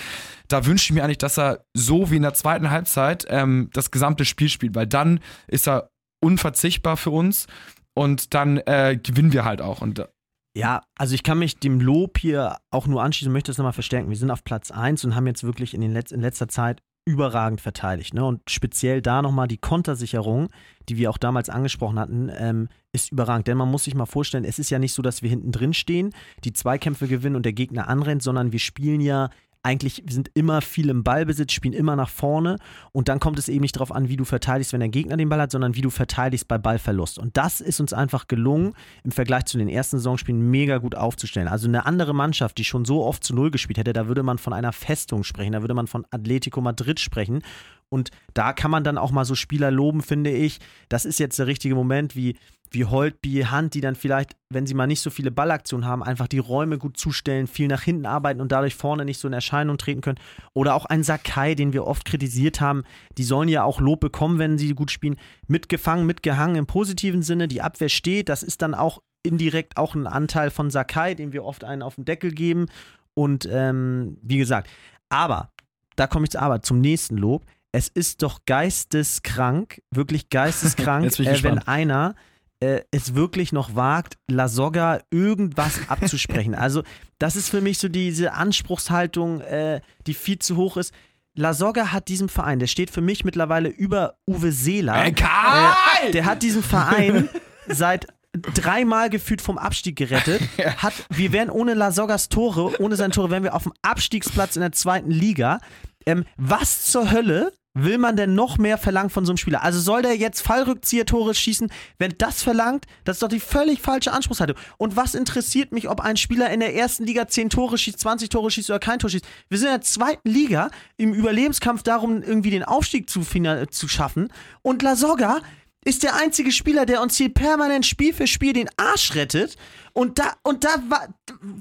da 0.47 0.65
wünsche 0.65 0.85
ich 0.85 0.91
mir 0.91 1.03
eigentlich, 1.03 1.19
dass 1.19 1.37
er 1.37 1.65
so 1.75 2.09
wie 2.09 2.15
in 2.15 2.23
der 2.23 2.33
zweiten 2.33 2.71
Halbzeit 2.71 3.27
ähm, 3.29 3.69
das 3.73 3.91
gesamte 3.91 4.25
Spiel 4.25 4.49
spielt, 4.49 4.73
weil 4.73 4.87
dann 4.87 5.19
ist 5.47 5.67
er 5.67 5.91
unverzichtbar 6.19 6.97
für 6.97 7.11
uns 7.11 7.45
und 7.93 8.33
dann 8.33 8.57
äh, 8.57 8.97
gewinnen 9.01 9.33
wir 9.33 9.45
halt 9.45 9.61
auch. 9.61 9.81
Und 9.81 10.07
Ja, 10.55 10.81
also 10.97 11.15
ich 11.15 11.23
kann 11.23 11.39
mich 11.39 11.59
dem 11.59 11.79
Lob 11.79 12.17
hier 12.17 12.57
auch 12.71 12.87
nur 12.87 13.03
anschließen 13.03 13.29
und 13.29 13.33
möchte 13.33 13.51
das 13.51 13.57
nochmal 13.57 13.73
verstärken. 13.73 14.09
Wir 14.09 14.17
sind 14.17 14.31
auf 14.31 14.43
Platz 14.43 14.71
1 14.71 15.05
und 15.05 15.15
haben 15.15 15.27
jetzt 15.27 15.43
wirklich 15.43 15.73
in, 15.73 15.81
den 15.81 15.91
Letz 15.91 16.11
in 16.11 16.21
letzter 16.21 16.47
Zeit 16.47 16.81
überragend 17.05 17.59
verteidigt. 17.61 18.13
Ne? 18.13 18.23
Und 18.23 18.41
speziell 18.49 19.01
da 19.01 19.21
nochmal 19.21 19.47
die 19.47 19.57
Kontersicherung, 19.57 20.49
die 20.87 20.97
wir 20.97 21.09
auch 21.09 21.17
damals 21.17 21.49
angesprochen 21.49 21.99
hatten, 21.99 22.31
ähm, 22.35 22.69
ist 22.91 23.11
überragend. 23.11 23.47
Denn 23.47 23.57
man 23.57 23.69
muss 23.69 23.85
sich 23.85 23.95
mal 23.95 24.05
vorstellen, 24.05 24.45
es 24.45 24.59
ist 24.59 24.69
ja 24.69 24.79
nicht 24.79 24.93
so, 24.93 25.01
dass 25.01 25.23
wir 25.23 25.29
hinten 25.29 25.51
drin 25.51 25.73
stehen, 25.73 26.13
die 26.43 26.53
Zweikämpfe 26.53 27.07
gewinnen 27.07 27.35
und 27.35 27.45
der 27.45 27.53
Gegner 27.53 27.87
anrennt, 27.87 28.21
sondern 28.21 28.51
wir 28.51 28.59
spielen 28.59 29.01
ja 29.01 29.29
eigentlich 29.61 30.03
sind 30.09 30.31
immer 30.35 30.61
viel 30.61 30.89
im 30.89 31.03
Ballbesitz, 31.03 31.51
spielen 31.51 31.73
immer 31.73 31.95
nach 31.95 32.09
vorne 32.09 32.57
und 32.93 33.09
dann 33.09 33.19
kommt 33.19 33.37
es 33.39 33.49
eben 33.49 33.61
nicht 33.61 33.75
darauf 33.75 33.91
an, 33.91 34.07
wie 34.07 34.15
du 34.15 34.23
verteidigst, 34.23 34.71
wenn 34.71 34.79
der 34.79 34.89
Gegner 34.89 35.17
den 35.17 35.27
Ball 35.27 35.41
hat, 35.41 35.51
sondern 35.51 35.75
wie 35.75 35.81
du 35.81 35.89
verteidigst 35.89 36.47
bei 36.47 36.57
Ballverlust. 36.57 37.19
Und 37.19 37.35
das 37.35 37.59
ist 37.59 37.81
uns 37.81 37.91
einfach 37.91 38.27
gelungen, 38.27 38.73
im 39.03 39.11
Vergleich 39.11 39.45
zu 39.45 39.57
den 39.57 39.67
ersten 39.67 39.97
Saisonspielen 39.97 40.49
mega 40.49 40.77
gut 40.77 40.95
aufzustellen. 40.95 41.49
Also 41.49 41.67
eine 41.67 41.85
andere 41.85 42.13
Mannschaft, 42.13 42.57
die 42.57 42.63
schon 42.63 42.85
so 42.85 43.03
oft 43.03 43.23
zu 43.23 43.35
Null 43.35 43.51
gespielt 43.51 43.77
hätte, 43.77 43.91
da 43.91 44.07
würde 44.07 44.23
man 44.23 44.37
von 44.37 44.53
einer 44.53 44.71
Festung 44.71 45.23
sprechen, 45.23 45.51
da 45.51 45.61
würde 45.61 45.73
man 45.73 45.87
von 45.87 46.05
Atletico 46.09 46.61
Madrid 46.61 46.99
sprechen. 46.99 47.41
Und 47.89 48.11
da 48.33 48.53
kann 48.53 48.71
man 48.71 48.83
dann 48.83 48.97
auch 48.97 49.11
mal 49.11 49.25
so 49.25 49.35
Spieler 49.35 49.71
loben, 49.71 50.01
finde 50.01 50.31
ich. 50.31 50.59
Das 50.89 51.05
ist 51.05 51.19
jetzt 51.19 51.39
der 51.39 51.47
richtige 51.47 51.75
Moment, 51.75 52.15
wie, 52.15 52.37
wie 52.71 52.85
Holtby, 52.85 53.45
Hand, 53.49 53.73
die 53.73 53.81
dann 53.81 53.95
vielleicht, 53.95 54.35
wenn 54.49 54.65
sie 54.65 54.73
mal 54.73 54.87
nicht 54.87 55.01
so 55.01 55.09
viele 55.09 55.31
Ballaktionen 55.31 55.87
haben, 55.87 56.03
einfach 56.03 56.27
die 56.27 56.39
Räume 56.39 56.77
gut 56.77 56.97
zustellen, 56.97 57.47
viel 57.47 57.67
nach 57.67 57.81
hinten 57.81 58.05
arbeiten 58.05 58.41
und 58.41 58.51
dadurch 58.51 58.75
vorne 58.75 59.05
nicht 59.05 59.19
so 59.19 59.27
in 59.27 59.33
Erscheinung 59.33 59.77
treten 59.77 60.01
können. 60.01 60.19
Oder 60.53 60.75
auch 60.75 60.85
ein 60.85 61.03
Sakai, 61.03 61.55
den 61.55 61.73
wir 61.73 61.85
oft 61.85 62.05
kritisiert 62.05 62.61
haben. 62.61 62.83
Die 63.17 63.23
sollen 63.23 63.49
ja 63.49 63.63
auch 63.63 63.79
Lob 63.79 63.99
bekommen, 63.99 64.39
wenn 64.39 64.57
sie 64.57 64.73
gut 64.73 64.91
spielen. 64.91 65.17
Mitgefangen, 65.47 66.05
mitgehangen 66.05 66.55
im 66.55 66.67
positiven 66.67 67.21
Sinne. 67.21 67.47
Die 67.47 67.61
Abwehr 67.61 67.89
steht. 67.89 68.29
Das 68.29 68.43
ist 68.43 68.61
dann 68.61 68.73
auch 68.73 69.01
indirekt 69.23 69.77
auch 69.77 69.95
ein 69.95 70.07
Anteil 70.07 70.49
von 70.49 70.69
Sakai, 70.69 71.15
den 71.15 71.33
wir 71.33 71.43
oft 71.43 71.63
einen 71.63 71.81
auf 71.81 71.95
den 71.95 72.05
Deckel 72.05 72.31
geben. 72.31 72.67
Und 73.13 73.47
ähm, 73.51 74.17
wie 74.21 74.37
gesagt, 74.37 74.69
aber, 75.09 75.51
da 75.95 76.07
komme 76.07 76.25
ich 76.25 76.31
zu 76.31 76.39
aber, 76.39 76.61
zum 76.61 76.79
nächsten 76.79 77.17
Lob 77.17 77.45
es 77.71 77.87
ist 77.87 78.23
doch 78.23 78.45
geisteskrank, 78.45 79.81
wirklich 79.91 80.29
geisteskrank, 80.29 81.19
äh, 81.19 81.43
wenn 81.43 81.59
einer 81.59 82.15
äh, 82.59 82.81
es 82.91 83.15
wirklich 83.15 83.51
noch 83.51 83.75
wagt, 83.75 84.17
Lasogga 84.27 85.01
irgendwas 85.11 85.79
abzusprechen. 85.87 86.55
Also, 86.59 86.83
das 87.19 87.35
ist 87.35 87.49
für 87.49 87.61
mich 87.61 87.77
so 87.77 87.87
diese 87.87 88.33
Anspruchshaltung, 88.33 89.41
äh, 89.41 89.81
die 90.07 90.13
viel 90.13 90.39
zu 90.39 90.57
hoch 90.57 90.77
ist. 90.77 90.93
Lasogga 91.35 91.91
hat 91.91 92.09
diesem 92.09 92.27
Verein, 92.27 92.59
der 92.59 92.67
steht 92.67 92.91
für 92.91 93.01
mich 93.01 93.23
mittlerweile 93.23 93.69
über 93.69 94.17
Uwe 94.27 94.51
Seeler. 94.51 94.95
Hey, 94.95 95.13
Karl! 95.13 95.73
Äh, 96.03 96.11
der 96.11 96.25
hat 96.25 96.43
diesen 96.43 96.63
Verein 96.63 97.29
seit 97.67 98.07
dreimal 98.33 99.09
gefühlt 99.09 99.41
vom 99.41 99.57
Abstieg 99.57 99.95
gerettet. 99.95 100.41
Hat, 100.77 100.93
wir 101.09 101.31
wären 101.31 101.49
ohne 101.49 101.73
Lasoggas 101.73 102.29
Tore, 102.29 102.79
ohne 102.79 102.95
seine 102.95 103.11
Tore, 103.11 103.31
wären 103.31 103.43
wir 103.43 103.55
auf 103.55 103.63
dem 103.63 103.73
Abstiegsplatz 103.81 104.55
in 104.55 104.61
der 104.61 104.71
zweiten 104.71 105.09
Liga. 105.11 105.59
Ähm, 106.05 106.25
was 106.37 106.85
zur 106.85 107.11
Hölle 107.11 107.51
will 107.73 107.97
man 107.97 108.15
denn 108.15 108.35
noch 108.35 108.57
mehr 108.57 108.77
verlangen 108.77 109.09
von 109.09 109.25
so 109.25 109.31
einem 109.31 109.37
Spieler? 109.37 109.63
Also 109.63 109.79
soll 109.79 110.01
der 110.01 110.15
jetzt 110.15 110.41
Fallrückzieher-Tore 110.41 111.35
schießen? 111.35 111.71
Wenn 111.97 112.15
das 112.17 112.41
verlangt, 112.41 112.85
das 113.03 113.17
ist 113.17 113.23
doch 113.23 113.27
die 113.27 113.39
völlig 113.39 113.81
falsche 113.81 114.11
Anspruchshaltung. 114.11 114.57
Und 114.77 114.95
was 114.95 115.15
interessiert 115.15 115.71
mich, 115.71 115.89
ob 115.89 116.01
ein 116.01 116.17
Spieler 116.17 116.49
in 116.49 116.59
der 116.59 116.75
ersten 116.75 117.05
Liga 117.05 117.27
10 117.27 117.49
Tore 117.49 117.77
schießt, 117.77 117.99
20 117.99 118.29
Tore 118.29 118.51
schießt 118.51 118.69
oder 118.69 118.79
kein 118.79 118.99
Tor 118.99 119.09
schießt? 119.09 119.25
Wir 119.49 119.57
sind 119.57 119.67
in 119.67 119.73
der 119.73 119.81
zweiten 119.81 120.29
Liga 120.29 120.69
im 120.97 121.13
Überlebenskampf 121.13 121.83
darum, 121.83 122.23
irgendwie 122.23 122.51
den 122.51 122.63
Aufstieg 122.63 123.09
zu, 123.09 123.21
zu 123.21 123.87
schaffen. 123.87 124.31
Und 124.61 124.81
Lasogga 124.81 125.41
ist 125.85 126.03
der 126.03 126.15
einzige 126.15 126.51
Spieler, 126.51 126.85
der 126.85 127.01
uns 127.01 127.15
hier 127.15 127.33
permanent 127.33 127.85
Spiel 127.85 128.13
für 128.13 128.27
Spiel 128.27 128.53
den 128.53 128.69
Arsch 128.77 129.15
rettet. 129.15 129.55
Und 129.93 130.19
da, 130.19 130.33
und 130.43 130.63
da 130.63 130.69
war, 130.89 131.07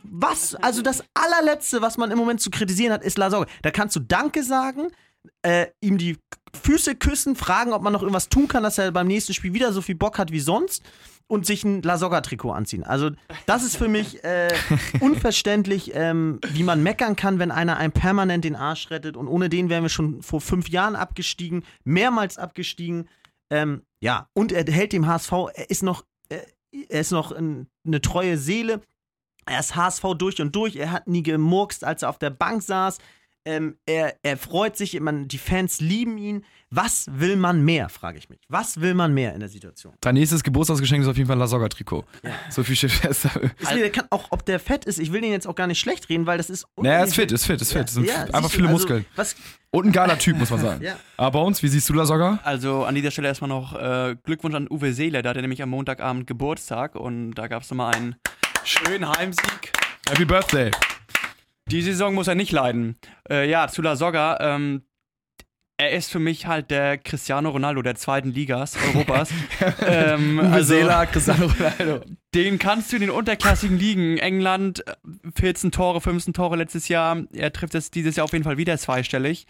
was, 0.03 0.55
also 0.57 0.83
das 0.83 1.05
allerletzte, 1.15 1.83
was 1.83 1.97
man 1.99 2.11
im 2.11 2.19
Moment 2.19 2.41
zu 2.41 2.51
kritisieren 2.51 2.93
hat, 2.93 3.05
ist 3.05 3.19
Lasogga. 3.19 3.47
Da 3.63 3.71
kannst 3.71 3.95
du 3.95 4.01
Danke 4.01 4.43
sagen, 4.43 4.89
äh, 5.43 5.67
ihm 5.81 5.99
die 5.99 6.19
Füße 6.63 6.97
küssen, 6.97 7.37
fragen, 7.37 7.73
ob 7.73 7.83
man 7.83 7.93
noch 7.93 8.03
irgendwas 8.03 8.29
tun 8.29 8.49
kann, 8.49 8.63
dass 8.63 8.79
er 8.79 8.91
beim 8.91 9.07
nächsten 9.07 9.35
Spiel 9.35 9.53
wieder 9.53 9.73
so 9.73 9.83
viel 9.83 9.95
Bock 9.95 10.19
hat 10.19 10.33
wie 10.33 10.41
sonst 10.41 10.83
und 11.29 11.45
sich 11.45 11.63
ein 11.63 11.83
Lasogga-Trikot 11.83 12.53
anziehen. 12.53 12.85
Also, 12.85 13.11
das 13.47 13.63
ist 13.63 13.77
für 13.77 13.89
mich 13.89 14.25
äh, 14.25 14.49
unverständlich, 15.01 15.93
ähm, 15.95 16.41
wie 16.49 16.63
man 16.63 16.83
meckern 16.83 17.17
kann, 17.17 17.39
wenn 17.39 17.51
einer 17.51 17.77
einem 17.77 17.93
permanent 17.93 18.45
den 18.45 18.57
Arsch 18.57 18.91
rettet. 18.91 19.17
Und 19.17 19.29
ohne 19.29 19.49
den 19.49 19.69
wären 19.69 19.83
wir 19.83 19.91
schon 19.91 20.23
vor 20.23 20.41
fünf 20.41 20.69
Jahren 20.69 20.97
abgestiegen, 20.97 21.65
mehrmals 21.85 22.39
abgestiegen. 22.39 23.09
Ähm, 23.51 23.83
ja, 24.01 24.29
und 24.33 24.53
er 24.53 24.65
hält 24.73 24.93
dem 24.93 25.07
HSV, 25.07 25.33
er 25.55 25.71
ist 25.71 25.83
noch, 25.83 26.05
äh, 26.31 26.41
er 26.89 27.01
ist 27.01 27.13
noch 27.13 27.31
ein, 27.31 27.69
eine 27.87 28.01
treue 28.01 28.39
Seele. 28.39 28.81
Er 29.45 29.61
ist 29.61 29.77
HSV 29.77 30.05
durch 30.17 30.41
und 30.41 30.57
durch. 30.57 30.77
Er 30.77 30.93
hat 30.93 31.09
nie 31.09 31.23
gemurkst, 31.23 31.85
als 31.85 32.03
er 32.03 32.11
auf 32.11 32.19
der 32.19 32.31
Bank 32.31 32.63
saß. 32.63 32.99
Ähm, 33.49 33.79
er, 33.87 34.15
er 34.23 34.37
freut 34.37 34.77
sich, 34.77 35.01
man, 35.01 35.27
die 35.27 35.39
Fans 35.39 35.81
lieben 35.81 36.19
ihn. 36.19 36.45
Was 36.71 37.07
will 37.11 37.37
man 37.37 37.65
mehr, 37.65 37.89
frage 37.89 38.19
ich 38.19 38.29
mich. 38.29 38.41
Was 38.49 38.83
will 38.83 38.93
man 38.93 39.15
mehr 39.15 39.33
in 39.33 39.41
der 39.41 39.49
Situation? 39.49 39.95
Dein 40.03 40.17
nächstes 40.17 40.43
Geburtstagsgeschenk 40.43 41.03
ist 41.03 41.09
auf 41.09 41.17
jeden 41.17 41.29
Fall 41.29 41.37
ein 41.37 41.41
Lasogga-Trikot. 41.41 42.05
Ja. 42.23 42.31
So 42.51 42.63
viel 42.63 42.77
steht 42.77 42.93
fest. 42.93 43.27
Also, 43.65 43.89
kann 43.91 44.07
auch, 44.11 44.27
ob 44.31 44.45
der 44.45 44.61
fett 44.61 44.85
ist, 44.85 44.99
ich 44.99 45.13
will 45.13 45.23
den 45.23 45.31
jetzt 45.33 45.47
auch 45.47 45.55
gar 45.55 45.67
nicht 45.67 45.79
schlecht 45.79 46.11
reden, 46.11 46.27
weil 46.27 46.37
das 46.37 46.51
ist. 46.51 46.67
Naja, 46.77 47.05
ist 47.05 47.15
fit, 47.15 47.33
ist 47.33 47.47
fit, 47.47 47.61
ist 47.63 47.73
fit. 47.73 47.83
Ja, 47.83 47.87
sind 47.87 48.07
ja, 48.07 48.25
einfach 48.25 48.51
viele 48.51 48.69
also, 48.69 48.79
Muskeln. 48.79 49.07
Was, 49.17 49.35
und 49.71 49.87
ein 49.87 49.93
geiler 49.93 50.19
Typ, 50.19 50.37
muss 50.37 50.51
man 50.51 50.61
sagen. 50.61 50.85
ja. 50.85 50.97
Aber 51.17 51.39
bei 51.39 51.47
uns, 51.47 51.63
wie 51.63 51.69
siehst 51.69 51.89
du 51.89 51.95
Lasogga? 51.95 52.41
Also 52.45 52.85
an 52.85 52.95
dieser 52.95 53.11
Stelle 53.11 53.29
erstmal 53.29 53.49
noch 53.49 53.75
äh, 53.75 54.17
Glückwunsch 54.25 54.55
an 54.55 54.69
Uwe 54.69 54.93
Seeler, 54.93 55.23
der 55.23 55.31
hatte 55.31 55.41
nämlich 55.41 55.63
am 55.63 55.71
Montagabend 55.71 56.27
Geburtstag 56.27 56.97
und 56.97 57.33
da 57.33 57.49
gab 57.49 57.63
es 57.63 57.71
nochmal 57.71 57.95
einen 57.95 58.17
schönen 58.65 59.09
Heimsieg. 59.09 59.73
Happy 60.11 60.27
Birthday. 60.27 60.71
Die 61.71 61.83
Saison 61.83 62.15
muss 62.15 62.29
er 62.29 62.35
nicht 62.35 62.53
leiden. 62.53 62.97
Äh, 63.29 63.49
ja, 63.49 63.69
zu 63.69 63.83
La 63.83 63.95
Soga. 63.95 64.39
Ähm, 64.41 64.83
er 65.77 65.93
ist 65.93 66.11
für 66.11 66.19
mich 66.19 66.47
halt 66.47 66.71
der 66.71 66.99
Cristiano 66.99 67.51
Ronaldo 67.51 67.83
der 67.83 67.95
zweiten 67.95 68.33
Ligas 68.33 68.77
Europas. 68.87 69.31
ähm, 69.87 70.41
also, 70.41 70.75
Seela, 70.75 71.07
Cristiano 71.07 71.47
Ronaldo. 71.47 72.05
Den 72.35 72.59
kannst 72.59 72.91
du 72.91 72.97
in 72.97 73.03
den 73.03 73.11
unterklassigen 73.11 73.79
Ligen. 73.79 74.19
England 74.19 74.83
14 75.37 75.71
Tore, 75.71 76.01
15 76.01 76.33
Tore 76.33 76.57
letztes 76.57 76.89
Jahr. 76.89 77.23
Er 77.33 77.53
trifft 77.53 77.75
es 77.75 77.91
dieses 77.91 78.17
Jahr 78.17 78.25
auf 78.25 78.33
jeden 78.33 78.45
Fall 78.45 78.57
wieder 78.57 78.77
zweistellig 78.79 79.47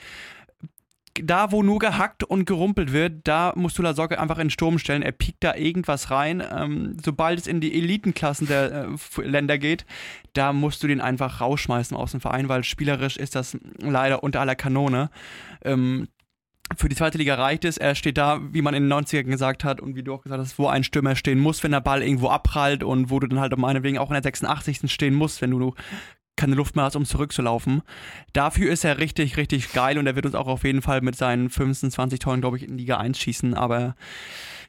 da, 1.25 1.53
wo 1.53 1.63
nur 1.63 1.79
gehackt 1.79 2.25
und 2.25 2.45
gerumpelt 2.45 2.93
wird, 2.93 3.27
da 3.27 3.53
musst 3.57 3.79
du 3.79 3.83
Lasocke 3.83 4.21
einfach 4.21 4.39
in 4.39 4.47
den 4.47 4.51
Sturm 4.51 4.79
stellen. 4.79 5.03
Er 5.03 5.13
piekt 5.13 5.45
da 5.45 5.55
irgendwas 5.55 6.11
rein. 6.11 6.43
Ähm, 6.55 6.97
sobald 7.03 7.39
es 7.39 7.47
in 7.47 7.61
die 7.61 7.75
Elitenklassen 7.75 8.47
der 8.47 8.89
äh, 8.89 9.23
Länder 9.23 9.59
geht, 9.59 9.87
da 10.33 10.53
musst 10.53 10.83
du 10.83 10.87
den 10.87 11.01
einfach 11.01 11.41
rausschmeißen 11.41 11.97
aus 11.97 12.13
dem 12.13 12.21
Verein, 12.21 12.49
weil 12.49 12.65
spielerisch 12.65 13.17
ist 13.17 13.35
das 13.35 13.57
leider 13.79 14.23
unter 14.23 14.41
aller 14.41 14.57
Kanone. 14.57 15.11
Ähm, 15.65 16.09
für 16.77 16.89
die 16.89 16.97
zweite 16.97 17.19
Liga 17.19 17.35
reicht 17.35 17.65
es. 17.65 17.79
Er 17.79 17.95
steht 17.95 18.19
da, 18.19 18.41
wie 18.53 18.61
man 18.61 18.75
in 18.75 18.89
den 18.89 18.93
90ern 18.93 19.25
gesagt 19.25 19.65
hat 19.65 19.81
und 19.81 19.97
wie 19.97 20.03
du 20.03 20.13
auch 20.15 20.23
gesagt 20.23 20.41
hast, 20.41 20.59
wo 20.59 20.67
ein 20.67 20.85
Stürmer 20.85 21.17
stehen 21.17 21.39
muss, 21.39 21.63
wenn 21.63 21.73
der 21.73 21.81
Ball 21.81 22.03
irgendwo 22.03 22.29
abprallt 22.29 22.85
und 22.85 23.11
wo 23.11 23.21
du 23.21 23.27
dann 23.27 23.41
halt 23.41 23.55
um 23.55 23.61
meinetwegen 23.61 23.99
auch 23.99 24.11
in 24.11 24.15
der 24.15 24.23
86. 24.23 24.93
stehen 24.93 25.15
musst, 25.15 25.41
wenn 25.41 25.51
du 25.51 25.75
keine 26.39 26.55
Luft 26.55 26.77
mehr 26.77 26.87
hast, 26.87 26.97
um 26.97 27.05
zurückzulaufen. 27.05 27.83
Dafür 28.33 28.73
ist 28.73 28.85
er 28.85 28.99
richtig, 28.99 29.37
richtig 29.37 29.73
geil 29.75 29.99
und 29.99 30.07
er 30.07 30.17
wird 30.17 30.25
uns 30.25 30.35
auch 30.35 30.47
auf 30.47 30.65
jeden 30.65 30.81
Fall 30.81 31.03
mit 31.03 31.17
seinen 31.17 31.51
15, 31.51 31.91
20 31.91 32.19
Toren, 32.21 32.41
glaube 32.41 32.57
ich, 32.57 32.67
in 32.67 32.79
Liga 32.79 32.97
1 32.97 33.19
schießen. 33.19 33.55
Aber 33.55 33.95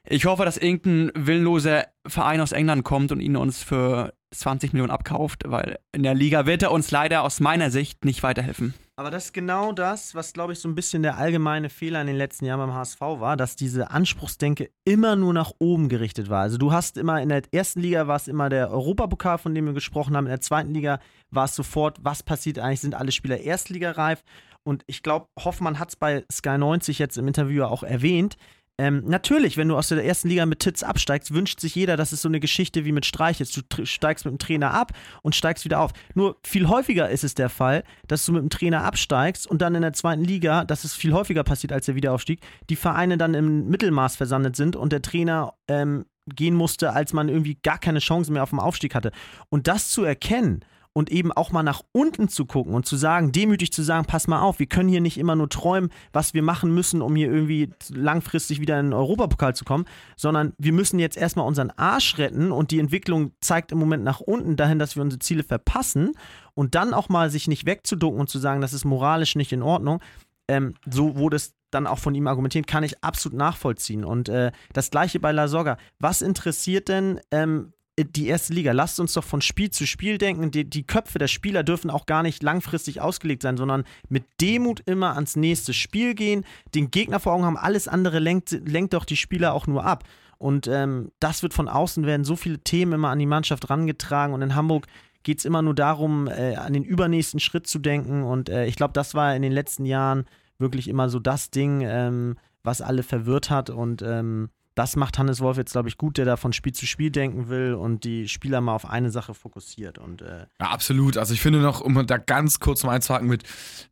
ich 0.03 0.25
hoffe, 0.25 0.43
dass 0.43 0.57
irgendein 0.57 1.11
willenloser 1.15 1.85
Verein 2.05 2.41
aus 2.41 2.51
England 2.51 2.83
kommt 2.83 3.11
und 3.11 3.21
ihn 3.21 3.37
uns 3.37 3.63
für 3.63 4.13
20 4.31 4.73
Millionen 4.73 4.91
abkauft, 4.91 5.43
weil 5.45 5.79
in 5.91 6.03
der 6.03 6.13
Liga 6.13 6.45
wird 6.45 6.63
er 6.63 6.71
uns 6.71 6.91
leider 6.91 7.23
aus 7.23 7.39
meiner 7.39 7.71
Sicht 7.71 8.05
nicht 8.05 8.23
weiterhelfen. 8.23 8.73
Aber 8.99 9.11
das 9.11 9.27
ist 9.27 9.33
genau 9.33 9.71
das, 9.71 10.13
was, 10.13 10.33
glaube 10.33 10.51
ich, 10.51 10.59
so 10.59 10.67
ein 10.67 10.75
bisschen 10.75 11.03
der 11.03 11.17
allgemeine 11.17 11.69
Fehler 11.69 12.01
in 12.01 12.07
den 12.07 12.17
letzten 12.17 12.43
Jahren 12.43 12.59
beim 12.59 12.73
HSV 12.73 12.99
war, 12.99 13.37
dass 13.37 13.55
diese 13.55 13.91
Anspruchsdenke 13.91 14.71
immer 14.83 15.15
nur 15.15 15.33
nach 15.33 15.53
oben 15.57 15.87
gerichtet 15.87 16.29
war. 16.29 16.41
Also 16.41 16.57
du 16.57 16.73
hast 16.73 16.97
immer 16.97 17.21
in 17.21 17.29
der 17.29 17.43
ersten 17.53 17.79
Liga 17.79 18.07
war 18.07 18.17
es 18.17 18.27
immer 18.27 18.49
der 18.49 18.71
Europapokal, 18.71 19.37
von 19.37 19.55
dem 19.55 19.67
wir 19.67 19.73
gesprochen 19.73 20.17
haben, 20.17 20.25
in 20.25 20.31
der 20.31 20.41
zweiten 20.41 20.73
Liga 20.73 20.99
war 21.31 21.45
es 21.45 21.55
sofort, 21.55 21.97
was 22.01 22.23
passiert 22.23 22.59
eigentlich, 22.59 22.81
sind 22.81 22.93
alle 22.93 23.13
Spieler 23.13 23.39
erstligareif. 23.39 24.21
Und 24.63 24.83
ich 24.85 25.01
glaube, 25.01 25.27
Hoffmann 25.39 25.79
hat 25.79 25.89
es 25.89 25.95
bei 25.95 26.25
Sky 26.29 26.57
90 26.57 26.99
jetzt 26.99 27.17
im 27.17 27.27
Interview 27.27 27.63
auch 27.63 27.83
erwähnt, 27.83 28.35
ähm, 28.79 29.03
natürlich, 29.05 29.57
wenn 29.57 29.67
du 29.67 29.75
aus 29.75 29.89
der 29.89 30.05
ersten 30.05 30.29
Liga 30.29 30.45
mit 30.45 30.61
Titz 30.61 30.83
absteigst, 30.83 31.33
wünscht 31.33 31.59
sich 31.59 31.75
jeder, 31.75 31.97
dass 31.97 32.13
es 32.13 32.21
so 32.21 32.29
eine 32.29 32.39
Geschichte 32.39 32.85
wie 32.85 32.93
mit 32.93 33.05
Streich 33.05 33.41
ist. 33.41 33.57
Du 33.57 33.85
steigst 33.85 34.23
mit 34.23 34.31
dem 34.31 34.39
Trainer 34.39 34.73
ab 34.73 34.93
und 35.21 35.35
steigst 35.35 35.65
wieder 35.65 35.81
auf. 35.81 35.91
Nur 36.15 36.37
viel 36.45 36.69
häufiger 36.69 37.09
ist 37.09 37.25
es 37.25 37.35
der 37.35 37.49
Fall, 37.49 37.83
dass 38.07 38.25
du 38.25 38.31
mit 38.31 38.41
dem 38.41 38.49
Trainer 38.49 38.85
absteigst 38.85 39.47
und 39.47 39.61
dann 39.61 39.75
in 39.75 39.81
der 39.81 39.91
zweiten 39.91 40.23
Liga, 40.23 40.63
dass 40.63 40.85
es 40.85 40.93
viel 40.93 41.11
häufiger 41.11 41.43
passiert 41.43 41.73
als 41.73 41.87
der 41.87 41.95
Wiederaufstieg, 41.95 42.39
die 42.69 42.77
Vereine 42.77 43.17
dann 43.17 43.33
im 43.33 43.67
Mittelmaß 43.67 44.15
versandet 44.15 44.55
sind 44.55 44.77
und 44.77 44.93
der 44.93 45.01
Trainer 45.01 45.55
ähm, 45.67 46.05
gehen 46.33 46.55
musste, 46.55 46.93
als 46.93 47.11
man 47.11 47.27
irgendwie 47.27 47.57
gar 47.61 47.79
keine 47.79 47.99
Chance 47.99 48.31
mehr 48.31 48.43
auf 48.43 48.51
dem 48.51 48.61
Aufstieg 48.61 48.95
hatte. 48.95 49.11
Und 49.49 49.67
das 49.67 49.89
zu 49.89 50.05
erkennen 50.05 50.63
und 50.93 51.11
eben 51.11 51.31
auch 51.31 51.51
mal 51.51 51.63
nach 51.63 51.81
unten 51.91 52.29
zu 52.29 52.45
gucken 52.45 52.73
und 52.73 52.85
zu 52.85 52.97
sagen, 52.97 53.31
demütig 53.31 53.71
zu 53.71 53.83
sagen, 53.83 54.05
pass 54.05 54.27
mal 54.27 54.41
auf, 54.41 54.59
wir 54.59 54.65
können 54.65 54.89
hier 54.89 55.01
nicht 55.01 55.17
immer 55.17 55.35
nur 55.35 55.49
träumen, 55.49 55.91
was 56.13 56.33
wir 56.33 56.43
machen 56.43 56.73
müssen, 56.73 57.01
um 57.01 57.15
hier 57.15 57.31
irgendwie 57.31 57.69
langfristig 57.89 58.59
wieder 58.59 58.79
in 58.79 58.87
den 58.87 58.93
Europapokal 58.93 59.55
zu 59.55 59.65
kommen, 59.65 59.85
sondern 60.17 60.53
wir 60.57 60.73
müssen 60.73 60.99
jetzt 60.99 61.17
erstmal 61.17 61.45
unseren 61.45 61.71
Arsch 61.71 62.17
retten 62.17 62.51
und 62.51 62.71
die 62.71 62.79
Entwicklung 62.79 63.31
zeigt 63.39 63.71
im 63.71 63.77
Moment 63.77 64.03
nach 64.03 64.19
unten 64.19 64.55
dahin, 64.55 64.79
dass 64.79 64.95
wir 64.95 65.03
unsere 65.03 65.19
Ziele 65.19 65.43
verpassen 65.43 66.13
und 66.53 66.75
dann 66.75 66.93
auch 66.93 67.09
mal 67.09 67.29
sich 67.29 67.47
nicht 67.47 67.65
wegzuducken 67.65 68.19
und 68.19 68.29
zu 68.29 68.39
sagen, 68.39 68.61
das 68.61 68.73
ist 68.73 68.85
moralisch 68.85 69.35
nicht 69.35 69.51
in 69.51 69.61
Ordnung. 69.61 70.01
Ähm, 70.47 70.73
so 70.89 71.15
wurde 71.15 71.35
es 71.35 71.53
dann 71.71 71.87
auch 71.87 71.99
von 71.99 72.15
ihm 72.15 72.27
argumentiert, 72.27 72.67
kann 72.67 72.83
ich 72.83 73.03
absolut 73.03 73.37
nachvollziehen. 73.37 74.03
Und 74.03 74.29
äh, 74.29 74.51
das 74.73 74.89
gleiche 74.89 75.19
bei 75.19 75.31
La 75.31 75.47
Soga. 75.47 75.77
Was 75.99 76.21
interessiert 76.23 76.87
denn 76.89 77.19
ähm, 77.31 77.73
äh, 77.73 77.78
die 78.05 78.27
erste 78.27 78.53
Liga. 78.53 78.71
Lasst 78.71 78.99
uns 78.99 79.13
doch 79.13 79.23
von 79.23 79.41
Spiel 79.41 79.71
zu 79.71 79.85
Spiel 79.87 80.17
denken. 80.17 80.51
Die, 80.51 80.69
die 80.69 80.83
Köpfe 80.83 81.19
der 81.19 81.27
Spieler 81.27 81.63
dürfen 81.63 81.89
auch 81.89 82.05
gar 82.05 82.23
nicht 82.23 82.43
langfristig 82.43 83.01
ausgelegt 83.01 83.41
sein, 83.43 83.57
sondern 83.57 83.83
mit 84.09 84.25
Demut 84.41 84.81
immer 84.85 85.15
ans 85.15 85.35
nächste 85.35 85.73
Spiel 85.73 86.15
gehen, 86.15 86.45
den 86.75 86.91
Gegner 86.91 87.19
vor 87.19 87.33
Augen 87.33 87.45
haben. 87.45 87.57
Alles 87.57 87.87
andere 87.87 88.19
lenkt, 88.19 88.51
lenkt 88.65 88.93
doch 88.93 89.05
die 89.05 89.17
Spieler 89.17 89.53
auch 89.53 89.67
nur 89.67 89.85
ab. 89.85 90.03
Und 90.37 90.67
ähm, 90.67 91.11
das 91.19 91.43
wird 91.43 91.53
von 91.53 91.67
außen 91.67 92.05
werden 92.05 92.23
so 92.23 92.35
viele 92.35 92.59
Themen 92.59 92.93
immer 92.93 93.09
an 93.09 93.19
die 93.19 93.25
Mannschaft 93.25 93.69
rangetragen. 93.69 94.33
Und 94.33 94.41
in 94.41 94.55
Hamburg 94.55 94.87
geht 95.23 95.39
es 95.39 95.45
immer 95.45 95.61
nur 95.61 95.75
darum, 95.75 96.27
äh, 96.27 96.55
an 96.55 96.73
den 96.73 96.83
übernächsten 96.83 97.39
Schritt 97.39 97.67
zu 97.67 97.79
denken. 97.79 98.23
Und 98.23 98.49
äh, 98.49 98.65
ich 98.65 98.75
glaube, 98.75 98.93
das 98.93 99.13
war 99.13 99.35
in 99.35 99.41
den 99.41 99.51
letzten 99.51 99.85
Jahren 99.85 100.25
wirklich 100.57 100.87
immer 100.87 101.09
so 101.09 101.19
das 101.19 101.51
Ding, 101.51 101.81
ähm, 101.81 102.37
was 102.63 102.81
alle 102.81 103.03
verwirrt 103.03 103.49
hat. 103.49 103.69
Und 103.69 104.01
ähm, 104.01 104.49
das 104.79 104.95
macht 104.95 105.17
Hannes 105.17 105.41
Wolf 105.41 105.57
jetzt, 105.57 105.73
glaube 105.73 105.89
ich, 105.89 105.97
gut, 105.97 106.17
der 106.17 106.23
da 106.23 106.37
von 106.37 106.53
Spiel 106.53 106.71
zu 106.71 106.87
Spiel 106.87 107.11
denken 107.11 107.49
will 107.49 107.73
und 107.73 108.05
die 108.05 108.29
Spieler 108.29 108.61
mal 108.61 108.73
auf 108.73 108.89
eine 108.89 109.11
Sache 109.11 109.33
fokussiert. 109.33 109.97
Und, 109.97 110.21
äh 110.21 110.45
ja, 110.61 110.67
absolut. 110.69 111.17
Also 111.17 111.33
ich 111.33 111.41
finde 111.41 111.59
noch, 111.59 111.81
um 111.81 112.07
da 112.07 112.17
ganz 112.17 112.61
kurz 112.61 112.85
mal 112.85 112.93
einzuhaken 112.93 113.27
mit 113.27 113.43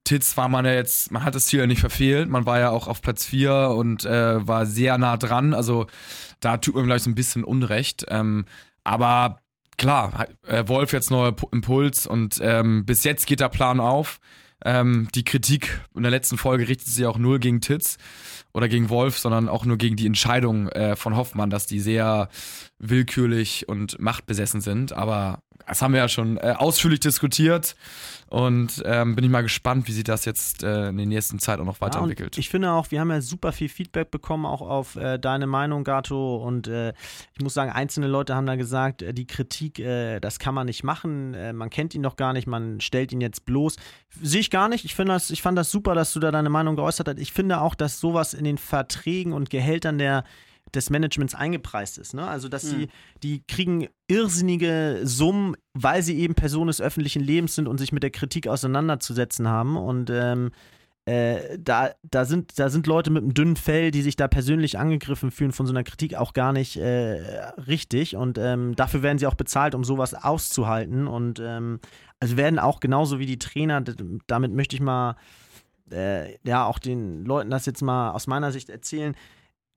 Titz 0.05 0.37
war 0.37 0.47
man 0.47 0.63
ja 0.63 0.71
jetzt, 0.71 1.11
man 1.11 1.25
hat 1.25 1.35
das 1.35 1.47
Ziel 1.47 1.59
ja 1.59 1.67
nicht 1.67 1.81
verfehlt. 1.81 2.29
Man 2.29 2.45
war 2.45 2.59
ja 2.59 2.69
auch 2.69 2.87
auf 2.87 3.01
Platz 3.01 3.25
4 3.25 3.75
und 3.75 4.05
äh, 4.05 4.47
war 4.47 4.65
sehr 4.65 4.97
nah 4.97 5.17
dran. 5.17 5.53
Also 5.53 5.87
da 6.39 6.55
tut 6.55 6.75
man 6.75 6.85
vielleicht 6.85 7.03
so 7.03 7.09
ein 7.09 7.15
bisschen 7.15 7.43
Unrecht. 7.43 8.05
Ähm, 8.07 8.45
aber 8.85 9.41
klar, 9.77 10.27
äh, 10.47 10.69
Wolf 10.69 10.93
jetzt 10.93 11.11
neuer 11.11 11.35
Impuls 11.51 12.07
und 12.07 12.39
ähm, 12.41 12.85
bis 12.85 13.03
jetzt 13.03 13.27
geht 13.27 13.41
der 13.41 13.49
Plan 13.49 13.81
auf. 13.81 14.21
Ähm, 14.65 15.07
die 15.13 15.23
Kritik 15.23 15.81
in 15.95 16.01
der 16.01 16.11
letzten 16.11 16.37
Folge 16.37 16.67
richtet 16.67 16.87
sich 16.87 17.05
auch 17.05 17.17
null 17.17 17.39
gegen 17.39 17.61
Titz 17.61 17.97
oder 18.53 18.67
gegen 18.67 18.89
Wolf, 18.89 19.19
sondern 19.19 19.49
auch 19.49 19.65
nur 19.65 19.77
gegen 19.77 19.95
die 19.95 20.07
Entscheidung 20.07 20.69
äh, 20.69 20.95
von 20.95 21.15
Hoffmann, 21.15 21.49
dass 21.49 21.67
die 21.67 21.79
sehr 21.79 22.29
willkürlich 22.79 23.69
und 23.69 23.99
machtbesessen 23.99 24.61
sind. 24.61 24.93
Aber 24.93 25.43
das 25.67 25.81
haben 25.81 25.93
wir 25.93 25.99
ja 25.99 26.09
schon 26.09 26.37
äh, 26.37 26.55
ausführlich 26.57 27.01
diskutiert 27.01 27.75
und 28.29 28.83
ähm, 28.85 29.15
bin 29.15 29.23
ich 29.23 29.31
mal 29.31 29.41
gespannt, 29.41 29.87
wie 29.87 29.93
sich 29.93 30.03
das 30.03 30.25
jetzt 30.25 30.61
äh, 30.61 30.89
in 30.89 30.97
der 30.97 31.05
nächsten 31.05 31.39
Zeit 31.39 31.59
auch 31.59 31.65
noch 31.65 31.79
weiterentwickelt. 31.79 32.35
Ja, 32.35 32.39
ich 32.39 32.49
finde 32.49 32.71
auch, 32.71 32.91
wir 32.91 32.99
haben 32.99 33.09
ja 33.09 33.21
super 33.21 33.53
viel 33.53 33.69
Feedback 33.69 34.11
bekommen, 34.11 34.45
auch 34.45 34.61
auf 34.61 34.97
äh, 34.97 35.17
deine 35.17 35.47
Meinung, 35.47 35.85
Gato. 35.85 36.37
Und 36.37 36.67
äh, 36.67 36.93
ich 37.33 37.41
muss 37.41 37.53
sagen, 37.53 37.71
einzelne 37.71 38.07
Leute 38.07 38.35
haben 38.35 38.45
da 38.45 38.55
gesagt, 38.55 39.01
äh, 39.01 39.13
die 39.13 39.27
Kritik, 39.27 39.79
äh, 39.79 40.19
das 40.19 40.39
kann 40.39 40.53
man 40.53 40.65
nicht 40.65 40.83
machen. 40.83 41.35
man 41.55 41.69
kennt 41.69 41.95
ihn 41.95 42.03
doch 42.03 42.15
gar 42.15 42.33
nicht, 42.33 42.47
man 42.47 42.81
stellt 42.81 43.11
ihn 43.11 43.21
jetzt 43.21 43.45
bloß. 43.45 43.77
Sehe 44.21 44.41
ich 44.41 44.49
gar 44.49 44.67
nicht. 44.67 44.83
Ich, 44.83 44.95
das, 44.95 45.29
ich 45.29 45.41
fand 45.41 45.57
das 45.57 45.71
super, 45.71 45.95
dass 45.95 46.11
du 46.11 46.19
da 46.19 46.31
deine 46.31 46.49
Meinung 46.49 46.75
geäußert 46.75 47.07
hast. 47.07 47.19
Ich 47.19 47.31
finde 47.31 47.61
auch, 47.61 47.75
dass 47.75 47.99
sowas 47.99 48.33
in 48.33 48.43
den 48.43 48.57
Verträgen 48.57 49.31
und 49.31 49.49
Gehältern 49.49 49.97
der 49.97 50.23
des 50.73 50.89
Managements 50.89 51.35
eingepreist 51.35 51.97
ist. 51.97 52.13
Ne? 52.13 52.27
Also, 52.27 52.49
dass 52.49 52.63
mhm. 52.63 52.69
sie, 52.69 52.87
die 53.23 53.43
kriegen 53.47 53.87
irrsinnige 54.07 55.01
Summen, 55.03 55.55
weil 55.73 56.03
sie 56.03 56.17
eben 56.17 56.35
Personen 56.35 56.67
des 56.67 56.81
öffentlichen 56.81 57.21
Lebens 57.21 57.55
sind 57.55 57.67
und 57.67 57.77
sich 57.77 57.91
mit 57.91 58.03
der 58.03 58.11
Kritik 58.11 58.47
auseinanderzusetzen 58.47 59.47
haben. 59.47 59.77
Und 59.77 60.09
ähm, 60.09 60.51
äh, 61.05 61.57
da, 61.57 61.91
da, 62.03 62.25
sind, 62.25 62.59
da 62.59 62.69
sind 62.69 62.85
Leute 62.85 63.11
mit 63.11 63.23
einem 63.23 63.33
dünnen 63.33 63.55
Fell, 63.55 63.91
die 63.91 64.01
sich 64.01 64.17
da 64.17 64.27
persönlich 64.27 64.77
angegriffen 64.77 65.31
fühlen 65.31 65.53
von 65.53 65.65
so 65.65 65.71
einer 65.71 65.83
Kritik 65.83 66.15
auch 66.15 66.33
gar 66.33 66.51
nicht 66.51 66.77
äh, 66.77 67.21
richtig. 67.67 68.15
Und 68.15 68.37
ähm, 68.37 68.75
dafür 68.75 69.03
werden 69.03 69.17
sie 69.17 69.27
auch 69.27 69.35
bezahlt, 69.35 69.73
um 69.73 69.83
sowas 69.83 70.13
auszuhalten. 70.13 71.07
Und 71.07 71.39
ähm, 71.39 71.79
also 72.19 72.35
werden 72.35 72.59
auch 72.59 72.79
genauso 72.79 73.19
wie 73.19 73.25
die 73.25 73.39
Trainer, 73.39 73.81
damit 74.27 74.51
möchte 74.51 74.75
ich 74.75 74.81
mal 74.81 75.15
äh, 75.91 76.37
ja 76.43 76.65
auch 76.65 76.79
den 76.79 77.23
Leuten 77.23 77.49
das 77.49 77.65
jetzt 77.65 77.81
mal 77.81 78.11
aus 78.11 78.27
meiner 78.27 78.51
Sicht 78.51 78.69
erzählen 78.69 79.15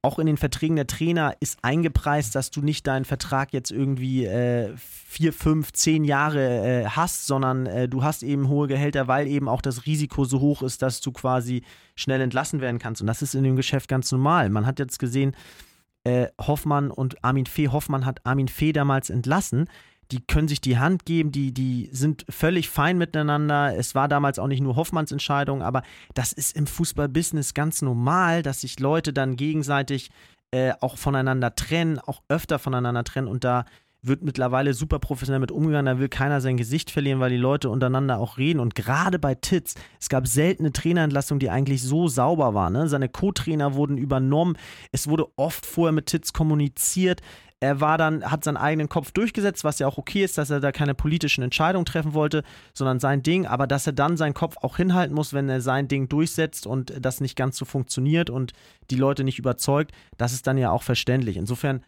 auch 0.02 0.18
in 0.18 0.26
den 0.26 0.38
Verträgen 0.38 0.76
der 0.76 0.86
Trainer 0.86 1.34
ist 1.40 1.58
eingepreist, 1.62 2.34
dass 2.34 2.50
du 2.50 2.62
nicht 2.62 2.86
deinen 2.86 3.04
Vertrag 3.04 3.52
jetzt 3.52 3.70
irgendwie 3.70 4.24
äh, 4.24 4.72
vier, 4.76 5.32
fünf, 5.32 5.72
zehn 5.72 6.04
Jahre 6.04 6.84
äh, 6.84 6.84
hast, 6.86 7.26
sondern 7.26 7.66
äh, 7.66 7.88
du 7.88 8.02
hast 8.02 8.22
eben 8.22 8.48
hohe 8.48 8.66
Gehälter, 8.66 9.08
weil 9.08 9.26
eben 9.26 9.48
auch 9.48 9.60
das 9.60 9.84
Risiko 9.84 10.24
so 10.24 10.40
hoch 10.40 10.62
ist, 10.62 10.80
dass 10.80 11.02
du 11.02 11.12
quasi 11.12 11.62
schnell 11.96 12.22
entlassen 12.22 12.62
werden 12.62 12.78
kannst. 12.78 13.02
Und 13.02 13.08
das 13.08 13.20
ist 13.20 13.34
in 13.34 13.44
dem 13.44 13.56
Geschäft 13.56 13.88
ganz 13.88 14.10
normal. 14.10 14.48
Man 14.48 14.64
hat 14.64 14.78
jetzt 14.78 14.98
gesehen, 14.98 15.36
äh, 16.04 16.28
Hoffmann 16.40 16.90
und 16.90 17.22
Armin 17.22 17.46
Fee, 17.46 17.68
Hoffmann 17.68 18.06
hat 18.06 18.24
Armin 18.24 18.48
Fee 18.48 18.72
damals 18.72 19.10
entlassen 19.10 19.68
die 20.12 20.20
können 20.20 20.48
sich 20.48 20.60
die 20.60 20.78
Hand 20.78 21.04
geben, 21.04 21.32
die, 21.32 21.52
die 21.52 21.88
sind 21.92 22.24
völlig 22.28 22.68
fein 22.68 22.98
miteinander. 22.98 23.76
Es 23.76 23.94
war 23.94 24.08
damals 24.08 24.38
auch 24.38 24.46
nicht 24.46 24.60
nur 24.60 24.76
Hoffmanns 24.76 25.12
Entscheidung, 25.12 25.62
aber 25.62 25.82
das 26.14 26.32
ist 26.32 26.56
im 26.56 26.66
Fußballbusiness 26.66 27.54
ganz 27.54 27.82
normal, 27.82 28.42
dass 28.42 28.62
sich 28.62 28.80
Leute 28.80 29.12
dann 29.12 29.36
gegenseitig 29.36 30.10
äh, 30.50 30.72
auch 30.80 30.98
voneinander 30.98 31.54
trennen, 31.54 31.98
auch 31.98 32.22
öfter 32.28 32.58
voneinander 32.58 33.04
trennen 33.04 33.28
und 33.28 33.44
da 33.44 33.64
wird 34.02 34.22
mittlerweile 34.22 34.74
super 34.74 34.98
professionell 34.98 35.40
mit 35.40 35.52
umgegangen, 35.52 35.86
da 35.86 35.98
will 36.00 36.08
keiner 36.08 36.40
sein 36.40 36.56
Gesicht 36.56 36.90
verlieren, 36.90 37.20
weil 37.20 37.30
die 37.30 37.36
Leute 37.36 37.70
untereinander 37.70 38.18
auch 38.18 38.38
reden. 38.38 38.60
Und 38.60 38.74
gerade 38.74 39.18
bei 39.18 39.34
Titz, 39.34 39.74
es 40.00 40.08
gab 40.08 40.26
seltene 40.26 40.72
Trainerentlassungen, 40.72 41.40
die 41.40 41.50
eigentlich 41.50 41.82
so 41.82 42.08
sauber 42.08 42.54
waren. 42.54 42.72
Ne? 42.72 42.88
Seine 42.88 43.08
Co-Trainer 43.08 43.74
wurden 43.74 43.98
übernommen. 43.98 44.56
Es 44.92 45.08
wurde 45.08 45.26
oft 45.36 45.66
vorher 45.66 45.92
mit 45.92 46.06
Titz 46.06 46.32
kommuniziert 46.32 47.20
er 47.60 47.80
war 47.80 47.98
dann, 47.98 48.24
hat 48.24 48.42
seinen 48.42 48.56
eigenen 48.56 48.88
Kopf 48.88 49.12
durchgesetzt, 49.12 49.64
was 49.64 49.78
ja 49.78 49.86
auch 49.86 49.98
okay 49.98 50.24
ist, 50.24 50.38
dass 50.38 50.48
er 50.48 50.60
da 50.60 50.72
keine 50.72 50.94
politischen 50.94 51.44
Entscheidungen 51.44 51.84
treffen 51.84 52.14
wollte, 52.14 52.42
sondern 52.72 53.00
sein 53.00 53.22
Ding, 53.22 53.46
aber 53.46 53.66
dass 53.66 53.86
er 53.86 53.92
dann 53.92 54.16
seinen 54.16 54.32
Kopf 54.32 54.56
auch 54.62 54.78
hinhalten 54.78 55.14
muss, 55.14 55.34
wenn 55.34 55.48
er 55.50 55.60
sein 55.60 55.86
Ding 55.86 56.08
durchsetzt 56.08 56.66
und 56.66 56.94
das 56.98 57.20
nicht 57.20 57.36
ganz 57.36 57.58
so 57.58 57.66
funktioniert 57.66 58.30
und 58.30 58.54
die 58.90 58.96
Leute 58.96 59.24
nicht 59.24 59.38
überzeugt, 59.38 59.92
das 60.16 60.32
ist 60.32 60.46
dann 60.46 60.56
ja 60.56 60.70
auch 60.70 60.82
verständlich. 60.82 61.36
Insofern 61.36 61.84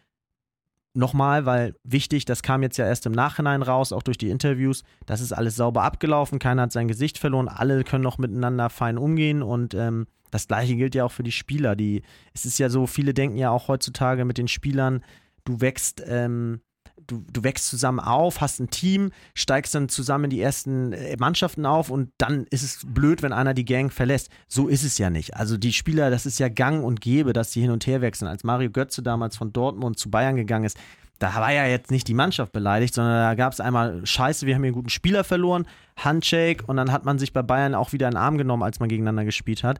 nochmal, 0.93 1.45
weil 1.45 1.75
wichtig, 1.83 2.25
das 2.25 2.43
kam 2.43 2.63
jetzt 2.63 2.77
ja 2.77 2.85
erst 2.85 3.05
im 3.05 3.11
Nachhinein 3.11 3.61
raus, 3.61 3.91
auch 3.91 4.03
durch 4.03 4.17
die 4.17 4.29
Interviews, 4.29 4.83
das 5.05 5.21
ist 5.21 5.33
alles 5.33 5.55
sauber 5.55 5.83
abgelaufen, 5.83 6.39
keiner 6.39 6.63
hat 6.63 6.71
sein 6.71 6.87
Gesicht 6.87 7.17
verloren, 7.17 7.47
alle 7.47 7.83
können 7.83 8.03
noch 8.03 8.17
miteinander 8.17 8.69
fein 8.69 8.97
umgehen 8.97 9.41
und 9.41 9.73
ähm, 9.73 10.07
das 10.31 10.47
gleiche 10.47 10.75
gilt 10.75 10.95
ja 10.95 11.05
auch 11.05 11.11
für 11.11 11.23
die 11.23 11.31
Spieler. 11.31 11.75
Die, 11.75 12.01
es 12.33 12.45
ist 12.45 12.57
ja 12.57 12.69
so, 12.69 12.87
viele 12.87 13.13
denken 13.13 13.37
ja 13.37 13.51
auch 13.51 13.67
heutzutage 13.67 14.25
mit 14.25 14.37
den 14.37 14.47
Spielern, 14.47 15.03
du 15.45 15.61
wächst, 15.61 16.03
ähm, 16.07 16.61
du, 17.07 17.23
du 17.31 17.43
wächst 17.43 17.67
zusammen 17.67 17.99
auf, 17.99 18.41
hast 18.41 18.59
ein 18.59 18.69
Team, 18.69 19.11
steigst 19.33 19.75
dann 19.75 19.89
zusammen 19.89 20.25
in 20.25 20.29
die 20.31 20.41
ersten 20.41 20.93
äh, 20.93 21.15
Mannschaften 21.17 21.65
auf 21.65 21.89
und 21.89 22.11
dann 22.17 22.45
ist 22.49 22.63
es 22.63 22.81
blöd, 22.85 23.21
wenn 23.21 23.33
einer 23.33 23.53
die 23.53 23.65
Gang 23.65 23.91
verlässt. 23.91 24.29
So 24.47 24.67
ist 24.67 24.83
es 24.83 24.97
ja 24.97 25.09
nicht. 25.09 25.35
Also 25.35 25.57
die 25.57 25.73
Spieler, 25.73 26.09
das 26.09 26.25
ist 26.25 26.39
ja 26.39 26.49
gang 26.49 26.83
und 26.83 27.01
gäbe, 27.01 27.33
dass 27.33 27.51
die 27.51 27.61
hin 27.61 27.71
und 27.71 27.85
her 27.87 28.01
wechseln. 28.01 28.27
Als 28.27 28.43
Mario 28.43 28.69
Götze 28.69 29.03
damals 29.03 29.37
von 29.37 29.53
Dortmund 29.53 29.99
zu 29.99 30.09
Bayern 30.09 30.35
gegangen 30.35 30.65
ist, 30.65 30.77
da 31.19 31.33
war 31.35 31.53
ja 31.53 31.65
jetzt 31.65 31.91
nicht 31.91 32.07
die 32.07 32.13
Mannschaft 32.13 32.51
beleidigt, 32.51 32.93
sondern 32.93 33.15
da 33.15 33.35
gab 33.35 33.53
es 33.53 33.61
einmal 33.61 34.05
Scheiße, 34.05 34.45
wir 34.45 34.55
haben 34.55 34.63
hier 34.63 34.69
einen 34.69 34.75
guten 34.75 34.89
Spieler 34.89 35.23
verloren, 35.23 35.65
Handshake 35.95 36.63
und 36.67 36.75
dann 36.75 36.91
hat 36.91 37.05
man 37.05 37.19
sich 37.19 37.31
bei 37.31 37.41
Bayern 37.41 37.75
auch 37.75 37.93
wieder 37.93 38.07
in 38.07 38.15
den 38.15 38.17
Arm 38.17 38.37
genommen, 38.37 38.63
als 38.63 38.79
man 38.79 38.89
gegeneinander 38.89 39.23
gespielt 39.23 39.63
hat. 39.63 39.79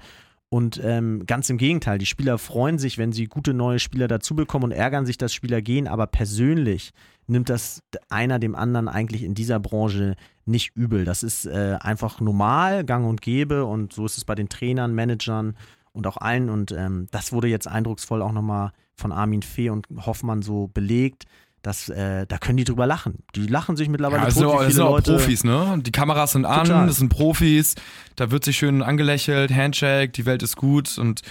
Und 0.54 0.80
ähm, 0.84 1.26
ganz 1.26 1.50
im 1.50 1.58
Gegenteil, 1.58 1.98
die 1.98 2.06
Spieler 2.06 2.38
freuen 2.38 2.78
sich, 2.78 3.00
wenn 3.00 3.12
sie 3.12 3.26
gute 3.26 3.56
neue 3.56 3.80
Spieler 3.80 4.08
dazu 4.08 4.36
bekommen 4.36 4.66
und 4.66 4.72
ärgern 4.72 5.08
sich, 5.08 5.18
dass 5.18 5.34
Spieler 5.34 5.64
gehen, 5.64 5.88
aber 5.88 6.06
persönlich 6.06 6.92
nimmt 7.26 7.50
das 7.50 7.82
einer 8.10 8.38
dem 8.38 8.54
anderen 8.54 8.88
eigentlich 8.88 9.24
in 9.24 9.34
dieser 9.34 9.60
Branche 9.60 10.16
nicht 10.46 10.76
übel. 10.76 11.06
Das 11.06 11.24
ist 11.24 11.48
äh, 11.48 11.80
einfach 11.82 12.22
normal, 12.22 12.84
gang 12.84 13.08
und 13.08 13.24
gäbe. 13.24 13.66
Und 13.66 13.94
so 13.94 14.06
ist 14.06 14.20
es 14.20 14.26
bei 14.26 14.36
den 14.36 14.48
Trainern, 14.48 14.94
Managern 14.94 15.56
und 15.92 16.06
auch 16.06 16.18
allen. 16.18 16.52
Und 16.52 16.72
ähm, 16.72 17.08
das 17.10 17.32
wurde 17.32 17.48
jetzt 17.48 17.68
eindrucksvoll 17.68 18.22
auch 18.22 18.32
nochmal 18.32 18.74
von 18.94 19.12
Armin 19.12 19.42
Fee 19.42 19.72
und 19.72 19.88
Hoffmann 20.06 20.44
so 20.44 20.70
belegt, 20.72 21.24
das, 21.64 21.90
äh, 21.90 22.28
da 22.28 22.38
können 22.38 22.58
die 22.58 22.66
drüber 22.66 22.86
lachen. 22.86 23.24
Die 23.36 23.48
lachen 23.48 23.76
sich 23.76 23.88
mittlerweile 23.88 24.24
ja, 24.24 24.30
tot, 24.30 24.36
sind, 24.36 24.46
auch, 24.46 24.64
das 24.64 24.74
sind 24.74 24.84
auch 24.84 25.02
Profis, 25.02 25.44
ne? 25.44 25.80
Die 25.82 25.92
Kameras 25.92 26.34
sind 26.34 26.46
an, 26.46 26.66
Total. 26.66 26.88
das 26.88 26.98
sind 26.98 27.10
Profis, 27.10 27.76
da 28.18 28.30
wird 28.30 28.44
sich 28.44 28.58
schön 28.58 28.84
angelächelt, 28.84 29.52
Handshake, 29.52 30.12
die 30.12 30.26
Welt 30.26 30.44
ist 30.44 30.58
gut 30.58 30.98
und 30.98 31.22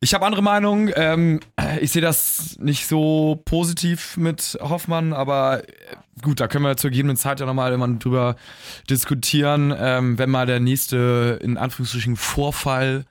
ich 0.00 0.14
habe 0.14 0.26
andere 0.26 0.42
Meinungen. 0.42 0.92
Ähm, 0.94 1.40
ich 1.80 1.90
sehe 1.90 2.02
das 2.02 2.56
nicht 2.60 2.86
so 2.86 3.40
positiv 3.44 4.16
mit 4.16 4.58
Hoffmann, 4.60 5.12
aber 5.12 5.64
äh, 5.64 5.72
gut, 6.22 6.40
da 6.40 6.48
können 6.48 6.64
wir 6.64 6.76
zur 6.76 6.90
gegebenen 6.90 7.16
Zeit 7.16 7.40
ja 7.40 7.46
nochmal 7.46 7.72
immer 7.72 7.88
drüber 7.88 8.36
diskutieren, 8.90 9.74
ähm, 9.76 10.18
wenn 10.18 10.30
mal 10.30 10.46
der 10.46 10.60
nächste, 10.60 11.38
in 11.42 11.56
Anführungsstrichen, 11.56 12.16
Vorfall 12.16 13.06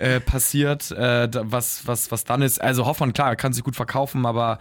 äh, 0.00 0.18
passiert, 0.20 0.90
äh, 0.90 1.28
was, 1.32 1.86
was, 1.86 2.10
was 2.10 2.24
dann 2.24 2.42
ist. 2.42 2.60
Also 2.60 2.86
Hoffmann, 2.86 3.12
klar, 3.12 3.36
kann 3.36 3.52
sich 3.52 3.62
gut 3.62 3.76
verkaufen, 3.76 4.26
aber 4.26 4.58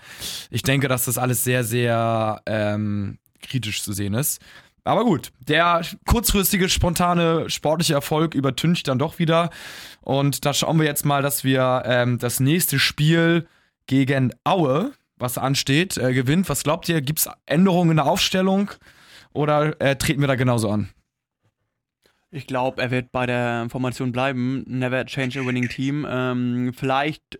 ich 0.52 0.64
denke, 0.64 0.88
dass 0.88 1.06
das 1.06 1.18
alles 1.18 1.44
sehr, 1.44 1.64
sehr 1.64 2.42
ähm, 2.46 3.18
kritisch 3.42 3.82
zu 3.82 3.94
sehen 3.94 4.14
ist. 4.14 4.42
Aber 4.84 5.06
gut, 5.06 5.32
der 5.40 5.82
kurzfristige, 6.06 6.68
spontane, 6.68 7.50
sportliche 7.50 7.94
Erfolg 7.94 8.34
übertüncht 8.34 8.88
dann 8.88 9.00
doch 9.00 9.20
wieder. 9.20 9.50
Und 10.02 10.46
da 10.46 10.54
schauen 10.54 10.80
wir 10.80 10.86
jetzt 10.86 11.06
mal, 11.06 11.22
dass 11.22 11.44
wir 11.44 11.84
ähm, 11.86 12.18
das 12.18 12.40
nächste 12.40 12.80
Spiel 12.80 13.48
gegen 13.88 14.34
Aue, 14.44 14.92
was 15.18 15.38
ansteht, 15.38 15.98
äh, 15.98 16.14
gewinnt. 16.14 16.50
Was 16.50 16.64
glaubt 16.64 16.90
ihr? 16.90 17.02
Gibt 17.02 17.20
es 17.20 17.30
Änderungen 17.46 17.92
in 17.92 17.98
der 17.98 18.06
Aufstellung 18.08 18.72
oder 19.34 19.80
äh, 19.82 19.96
treten 19.96 20.22
wir 20.22 20.28
da 20.28 20.36
genauso 20.36 20.70
an? 20.70 20.90
Ich 22.32 22.46
glaube, 22.46 22.82
er 22.82 22.92
wird 22.92 23.12
bei 23.12 23.26
der 23.26 23.68
Formation 23.70 24.12
bleiben. 24.12 24.64
Never 24.68 25.06
change 25.06 25.40
a 25.40 25.46
winning 25.46 25.68
team. 25.68 26.06
Ähm, 26.10 26.74
vielleicht 26.76 27.40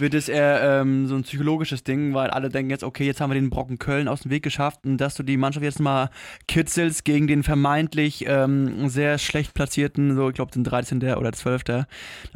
wird 0.00 0.14
es 0.14 0.28
eher 0.28 0.80
ähm, 0.80 1.06
so 1.06 1.14
ein 1.14 1.22
psychologisches 1.22 1.84
Ding, 1.84 2.14
weil 2.14 2.30
alle 2.30 2.48
denken 2.48 2.70
jetzt, 2.70 2.82
okay, 2.82 3.04
jetzt 3.04 3.20
haben 3.20 3.30
wir 3.30 3.38
den 3.38 3.50
Brocken 3.50 3.78
Köln 3.78 4.08
aus 4.08 4.22
dem 4.22 4.30
Weg 4.30 4.42
geschafft 4.42 4.86
und 4.86 4.96
dass 4.96 5.14
du 5.14 5.22
die 5.22 5.36
Mannschaft 5.36 5.64
jetzt 5.64 5.80
mal 5.80 6.08
kitzelst 6.48 7.04
gegen 7.04 7.26
den 7.26 7.42
vermeintlich 7.42 8.24
ähm, 8.26 8.88
sehr 8.88 9.18
schlecht 9.18 9.52
platzierten, 9.52 10.16
so 10.16 10.30
ich 10.30 10.34
glaube 10.34 10.50
den 10.50 10.64
13. 10.64 11.02
oder 11.14 11.32
12. 11.32 11.64
Dass 11.64 11.86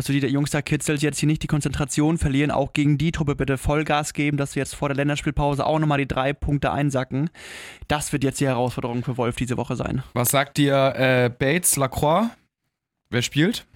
du 0.05 0.13
die 0.13 0.27
Jungs 0.27 0.51
da 0.51 0.61
kitzelst, 0.61 1.03
jetzt 1.03 1.19
hier 1.19 1.29
nicht 1.29 1.43
die 1.43 1.47
Konzentration 1.47 2.19
verlieren, 2.19 2.51
auch 2.51 2.75
gegen 2.75 2.99
die 2.99 3.13
Truppe 3.13 3.35
bitte 3.37 3.57
Vollgas 3.57 4.13
geben, 4.13 4.37
dass 4.37 4.55
wir 4.55 4.61
jetzt 4.61 4.75
vor 4.75 4.89
der 4.89 4.97
Länderspielpause 4.97 5.65
auch 5.65 5.79
nochmal 5.79 5.99
die 5.99 6.09
drei 6.09 6.35
Punkte 6.35 6.73
einsacken. 6.73 7.31
Das 7.89 8.13
wird 8.13 8.23
jetzt 8.23 8.41
die 8.41 8.47
Herausforderung 8.47 9.03
für 9.03 9.17
Wolf 9.17 9.37
diese 9.37 9.57
Woche 9.57 9.77
sein. 9.77 10.03
Was 10.13 10.29
sagt 10.29 10.59
dir 10.59 10.95
äh, 10.97 11.31
Bates, 11.31 11.77
Lacroix? 11.77 12.29
Wer 13.09 13.23
spielt? 13.23 13.67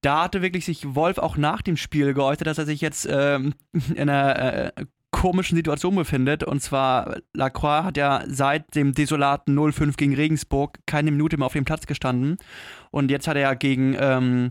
Da 0.00 0.24
hatte 0.24 0.42
wirklich 0.42 0.64
sich 0.64 0.94
Wolf 0.94 1.18
auch 1.18 1.36
nach 1.36 1.62
dem 1.62 1.76
Spiel 1.76 2.14
geäußert, 2.14 2.46
dass 2.46 2.58
er 2.58 2.66
sich 2.66 2.80
jetzt 2.80 3.08
ähm, 3.10 3.54
in 3.94 4.08
einer 4.08 4.66
äh, 4.76 4.84
komischen 5.10 5.56
Situation 5.56 5.94
befindet. 5.94 6.44
Und 6.44 6.60
zwar, 6.60 7.16
Lacroix 7.34 7.84
hat 7.84 7.96
ja 7.96 8.22
seit 8.26 8.74
dem 8.74 8.92
desolaten 8.94 9.58
0-5 9.58 9.96
gegen 9.96 10.14
Regensburg 10.14 10.78
keine 10.86 11.10
Minute 11.10 11.36
mehr 11.36 11.46
auf 11.46 11.54
dem 11.54 11.64
Platz 11.64 11.86
gestanden. 11.86 12.36
Und 12.90 13.10
jetzt 13.10 13.26
hat 13.26 13.36
er 13.36 13.42
ja 13.42 13.54
gegen 13.54 13.96
ähm, 13.98 14.50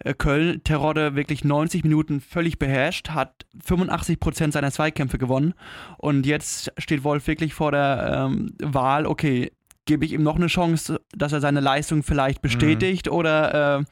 äh, 0.00 0.14
Köln 0.14 0.64
Terodde 0.64 1.14
wirklich 1.14 1.44
90 1.44 1.84
Minuten 1.84 2.20
völlig 2.20 2.58
beherrscht, 2.58 3.10
hat 3.10 3.46
85% 3.64 4.52
seiner 4.52 4.72
Zweikämpfe 4.72 5.18
gewonnen. 5.18 5.54
Und 5.98 6.26
jetzt 6.26 6.72
steht 6.78 7.04
Wolf 7.04 7.26
wirklich 7.26 7.54
vor 7.54 7.70
der 7.70 8.26
ähm, 8.30 8.54
Wahl, 8.62 9.06
okay, 9.06 9.52
gebe 9.84 10.04
ich 10.04 10.12
ihm 10.12 10.22
noch 10.22 10.36
eine 10.36 10.46
Chance, 10.46 11.00
dass 11.12 11.32
er 11.32 11.40
seine 11.40 11.60
Leistung 11.60 12.02
vielleicht 12.02 12.42
bestätigt 12.42 13.06
mhm. 13.06 13.12
oder 13.12 13.78
äh, 13.80 13.84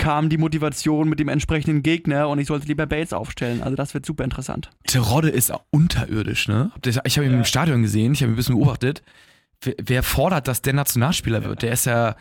kam 0.00 0.30
die 0.30 0.38
Motivation 0.38 1.10
mit 1.10 1.20
dem 1.20 1.28
entsprechenden 1.28 1.82
Gegner 1.82 2.28
und 2.30 2.38
ich 2.38 2.46
sollte 2.46 2.66
lieber 2.66 2.86
Bates 2.86 3.12
aufstellen. 3.12 3.62
Also 3.62 3.76
das 3.76 3.92
wird 3.92 4.06
super 4.06 4.24
interessant. 4.24 4.70
Terodde 4.86 5.28
ist 5.28 5.52
unterirdisch, 5.70 6.48
ne? 6.48 6.72
Ich 7.04 7.18
habe 7.18 7.26
ihn 7.26 7.32
ja. 7.32 7.38
im 7.38 7.44
Stadion 7.44 7.82
gesehen, 7.82 8.14
ich 8.14 8.22
habe 8.22 8.30
ihn 8.30 8.32
ein 8.32 8.36
bisschen 8.36 8.56
beobachtet. 8.56 9.02
Wer, 9.62 10.02
fordert, 10.02 10.48
dass 10.48 10.62
der 10.62 10.72
Nationalspieler 10.72 11.44
wird? 11.44 11.60
Der 11.60 11.72
ist 11.72 11.84
ja 11.84 12.16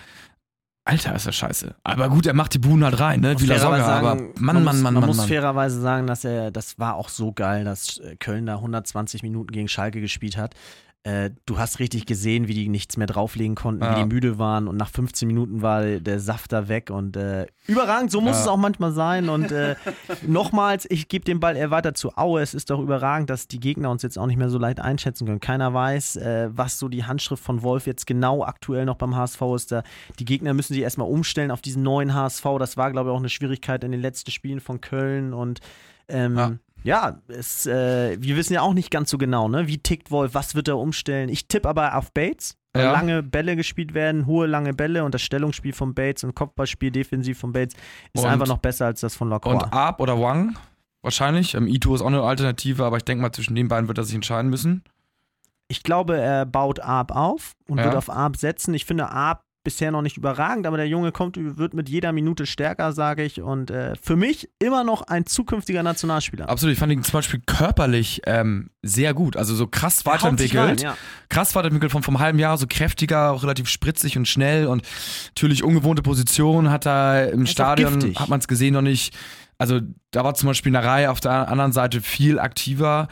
Alter, 0.84 1.16
ist 1.16 1.26
er 1.26 1.32
scheiße. 1.32 1.76
Aber 1.84 2.10
gut, 2.10 2.26
er 2.26 2.34
macht 2.34 2.54
die 2.54 2.60
Buhnen 2.60 2.84
halt 2.84 3.00
rein, 3.00 3.22
ne? 3.22 3.40
Wie 3.40 3.46
Lasogga, 3.46 3.86
aber 3.86 4.16
Mann, 4.16 4.34
man 4.40 4.56
Mann, 4.56 4.64
Mann, 4.64 4.82
Man 4.82 4.94
Mann, 4.96 5.06
muss 5.06 5.24
fairerweise 5.24 5.80
sagen, 5.80 6.08
dass 6.08 6.26
er, 6.26 6.52
das 6.52 6.80
war 6.80 6.96
auch 6.96 7.08
so 7.08 7.32
geil, 7.32 7.64
dass 7.64 8.02
Köln 8.20 8.46
da 8.46 8.56
120 8.56 9.24
Minuten 9.24 9.52
gegen 9.52 9.70
Schalke 9.70 10.02
gespielt 10.02 10.36
hat. 10.36 10.56
Äh, 11.04 11.32
du 11.46 11.58
hast 11.58 11.80
richtig 11.80 12.06
gesehen, 12.06 12.50
wie 12.50 12.54
die 12.54 12.68
nichts 12.68 12.98
mehr 12.98 13.08
drauflegen 13.08 13.56
konnten, 13.56 13.84
ja. 13.84 13.96
wie 13.96 14.02
die 14.02 14.06
müde 14.06 14.38
waren 14.38 14.68
und 14.68 14.76
nach 14.76 14.90
15 14.90 15.30
Minuten 15.30 15.62
war 15.62 15.82
der 15.82 16.20
Saft 16.20 16.52
da 16.52 16.68
weg 16.68 16.90
und 16.90 17.16
äh, 17.16 17.48
überragend, 17.68 18.12
so 18.12 18.20
muss 18.20 18.36
ja. 18.36 18.42
es 18.42 18.48
auch 18.50 18.58
manchmal 18.58 18.92
sein 18.92 19.30
und 19.30 19.50
äh, 19.50 19.76
nochmals, 20.28 20.86
ich 20.90 21.08
gebe 21.08 21.24
den 21.24 21.40
Ball 21.40 21.56
eher 21.56 21.72
weiter 21.72 21.94
zu 21.94 22.18
Aue, 22.18 22.42
es 22.42 22.54
ist 22.54 22.70
doch 22.70 22.82
überragend, 22.82 23.30
dass 23.30 23.48
die 23.48 23.62
Gegner 23.62 23.92
uns 23.92 24.04
jetzt 24.04 24.20
auch 24.20 24.26
nicht 24.26 24.36
mehr 24.36 24.50
so 24.50 24.58
leicht 24.58 24.82
einschätzen 24.82 25.26
können. 25.26 25.40
Keiner 25.40 25.74
weiß, 25.74 26.18
äh, 26.18 26.50
was 26.52 26.80
so 26.80 26.90
die 26.90 27.06
Handschrift 27.06 27.42
von 27.42 27.64
Wolf 27.64 27.88
jetzt 27.88 28.06
genau 28.06 28.44
aktuell 28.44 28.84
noch 28.84 28.96
beim 28.96 29.16
HSV 29.16 29.42
ist. 29.56 29.72
Da, 29.72 29.84
die 30.20 30.26
Gegner 30.26 30.54
müssen 30.54 30.74
sich 30.74 30.84
erstmal 30.84 31.08
umstellen 31.08 31.52
auf 31.52 31.62
diesen 31.62 31.82
neuen 31.82 32.14
HSV, 32.14 32.44
das 32.60 32.76
war 32.76 32.92
glaube 32.92 33.10
ich 33.10 33.16
auch 33.16 33.20
eine 33.20 33.30
Schwierigkeit 33.30 33.86
in 33.86 33.94
den 33.94 34.02
letzten 34.02 34.32
Spielen 34.32 34.60
von 34.60 34.82
Köln 34.82 35.34
und 35.34 35.62
ähm, 36.10 36.38
ja. 36.38 36.52
Ja, 36.84 37.22
es, 37.28 37.66
äh, 37.66 38.18
wir 38.20 38.38
wissen 38.38 38.54
ja 38.54 38.62
auch 38.62 38.74
nicht 38.74 38.92
ganz 38.92 39.10
so 39.10 39.18
genau, 39.18 39.48
ne? 39.48 39.68
Wie 39.68 39.78
tickt 39.78 40.12
Wolf, 40.12 40.34
was 40.34 40.56
wird 40.56 40.68
er 40.68 40.78
umstellen? 40.78 41.30
Ich 41.30 41.48
tippe 41.48 41.68
aber 41.68 41.96
auf 41.96 42.14
Bates, 42.14 42.58
weil 42.74 42.86
ja. 42.86 42.92
lange 42.92 43.24
Bälle 43.24 43.56
gespielt 43.56 43.94
werden, 43.94 44.26
hohe 44.26 44.48
lange 44.48 44.74
Bälle 44.74 45.04
und 45.04 45.14
das 45.14 45.22
Stellungsspiel 45.22 45.74
von 45.74 45.94
Bates 45.94 46.24
und 46.24 46.36
Kopfballspiel 46.36 46.92
defensiv 46.92 47.40
von 47.40 47.52
Bates 47.52 47.76
ist 48.14 48.24
und, 48.24 48.30
einfach 48.30 48.48
noch 48.48 48.60
besser 48.60 48.86
als 48.86 49.02
das 49.02 49.16
von 49.16 49.30
Lacroix. 49.30 49.64
Und 49.64 49.74
Ab 49.74 50.00
oder 50.00 50.20
Wang? 50.20 50.58
Wahrscheinlich. 51.02 51.54
Ähm, 51.54 51.68
Ito 51.68 51.96
ist 51.96 52.02
auch 52.02 52.08
eine 52.08 52.22
Alternative, 52.22 52.86
aber 52.86 52.98
ich 52.98 53.04
denke 53.04 53.22
mal, 53.22 53.32
zwischen 53.32 53.56
den 53.56 53.68
beiden 53.68 53.88
wird 53.88 53.98
er 53.98 54.04
sich 54.04 54.16
entscheiden 54.16 54.50
müssen. 54.50 54.84
Ich 55.68 55.84
glaube, 55.84 56.18
er 56.18 56.46
baut 56.46 56.80
Ab 56.80 57.16
auf 57.16 57.54
und 57.68 57.78
ja. 57.78 57.86
wird 57.86 57.96
auf 57.96 58.10
Ab 58.10 58.38
setzen. 58.38 58.74
Ich 58.74 58.86
finde, 58.86 59.10
Ab 59.10 59.44
bisher 59.64 59.92
noch 59.92 60.02
nicht 60.02 60.18
überragend, 60.18 60.66
aber 60.66 60.78
der 60.78 60.88
Junge 60.88 61.12
kommt, 61.12 61.38
wird 61.38 61.74
mit 61.74 61.90
jeder 61.90 62.12
Minute 62.12 62.46
stärker, 62.46 62.94
sage 62.94 63.24
ich. 63.24 63.42
Und 63.42 63.72
äh, 63.72 63.96
für 64.02 64.16
mich 64.16 64.50
immer 64.60 64.84
noch 64.84 65.02
ein 65.04 65.26
zukünftiger 65.26 65.84
Nationalspieler. 65.84 66.50
Absolut, 66.50 66.74
ich 66.74 66.80
fand 66.80 66.92
ihn 66.94 67.04
zum 67.04 67.14
Beispiel 67.14 67.42
körperlich 67.46 68.22
ähm, 68.26 68.70
sehr 68.82 69.14
gut. 69.14 69.36
Also 69.36 69.56
so 69.56 69.68
krass 69.68 70.06
weiterentwickelt. 70.06 70.62
Rein, 70.62 70.78
ja. 70.78 70.98
Krass 71.28 71.56
weiterentwickelt 71.56 71.92
vom, 71.92 72.04
vom 72.04 72.20
halben 72.20 72.40
Jahr, 72.40 72.58
so 72.58 72.68
kräftiger, 72.68 73.32
auch 73.32 73.44
relativ 73.44 73.68
spritzig 73.68 74.18
und 74.18 74.28
schnell 74.28 74.68
und 74.68 74.84
natürlich 75.30 75.64
ungewohnte 75.64 76.02
Position 76.02 76.72
hat 76.72 76.88
er 76.88 77.32
im 77.32 77.46
Stadion, 77.46 78.16
hat 78.16 78.30
man 78.30 78.40
es 78.40 78.48
gesehen, 78.48 78.74
noch 78.74 78.82
nicht. 78.82 79.16
Also 79.58 79.82
da 80.12 80.24
war 80.24 80.36
zum 80.36 80.48
Beispiel 80.48 80.74
eine 80.74 80.88
Reihe 80.88 81.12
auf 81.12 81.20
der 81.20 81.50
anderen 81.50 81.74
Seite 81.74 82.00
viel 82.00 82.40
aktiver 82.40 83.10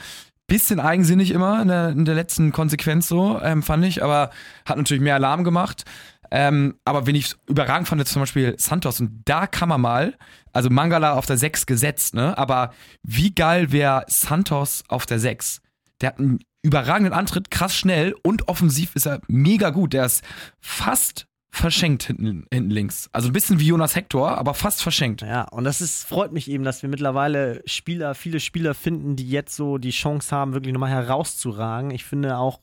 bisschen 0.47 0.79
eigensinnig 0.79 1.31
immer 1.31 1.61
in 1.61 1.67
der, 1.67 1.89
in 1.89 2.05
der 2.05 2.15
letzten 2.15 2.53
Konsequenz 2.53 3.09
so, 3.09 3.39
ähm, 3.41 3.61
fand 3.61 3.83
ich, 3.83 4.01
aber 4.01 4.31
hat 4.65 4.77
natürlich 4.77 5.03
mehr 5.03 5.15
Alarm 5.15 5.43
gemacht. 5.43 5.83
Ähm, 6.31 6.75
aber 6.85 7.07
wenn 7.07 7.15
ich 7.15 7.35
überragend 7.47 7.87
fand, 7.87 8.05
zum 8.07 8.21
Beispiel 8.21 8.55
Santos, 8.57 8.99
und 8.99 9.21
da 9.25 9.47
kann 9.47 9.69
man 9.69 9.81
mal, 9.81 10.17
also 10.53 10.69
Mangala 10.69 11.13
auf 11.13 11.25
der 11.25 11.37
6 11.37 11.65
gesetzt, 11.65 12.13
ne? 12.13 12.37
Aber 12.37 12.73
wie 13.03 13.33
geil 13.33 13.71
wäre 13.71 14.05
Santos 14.07 14.83
auf 14.87 15.05
der 15.05 15.19
6? 15.19 15.61
Der 16.01 16.09
hat 16.09 16.19
einen 16.19 16.39
überragenden 16.61 17.13
Antritt, 17.13 17.51
krass 17.51 17.75
schnell 17.75 18.15
und 18.23 18.47
offensiv 18.47 18.95
ist 18.95 19.07
er 19.07 19.21
mega 19.27 19.69
gut. 19.69 19.93
Der 19.93 20.05
ist 20.05 20.23
fast 20.59 21.27
verschenkt 21.49 22.03
hinten, 22.03 22.45
hinten 22.51 22.69
links. 22.69 23.09
Also 23.13 23.29
ein 23.29 23.33
bisschen 23.33 23.59
wie 23.59 23.67
Jonas 23.67 23.95
Hector, 23.95 24.37
aber 24.37 24.53
fast 24.53 24.83
verschenkt. 24.83 25.21
Ja, 25.21 25.43
und 25.43 25.63
das 25.63 25.81
ist, 25.81 26.03
freut 26.03 26.31
mich 26.31 26.49
eben, 26.49 26.63
dass 26.63 26.83
wir 26.83 26.89
mittlerweile 26.89 27.61
Spieler, 27.65 28.15
viele 28.15 28.39
Spieler 28.39 28.73
finden, 28.73 29.15
die 29.15 29.29
jetzt 29.29 29.55
so 29.55 29.77
die 29.77 29.91
Chance 29.91 30.35
haben, 30.35 30.53
wirklich 30.53 30.73
nochmal 30.73 30.91
herauszuragen. 30.91 31.91
Ich 31.91 32.05
finde 32.05 32.37
auch, 32.37 32.59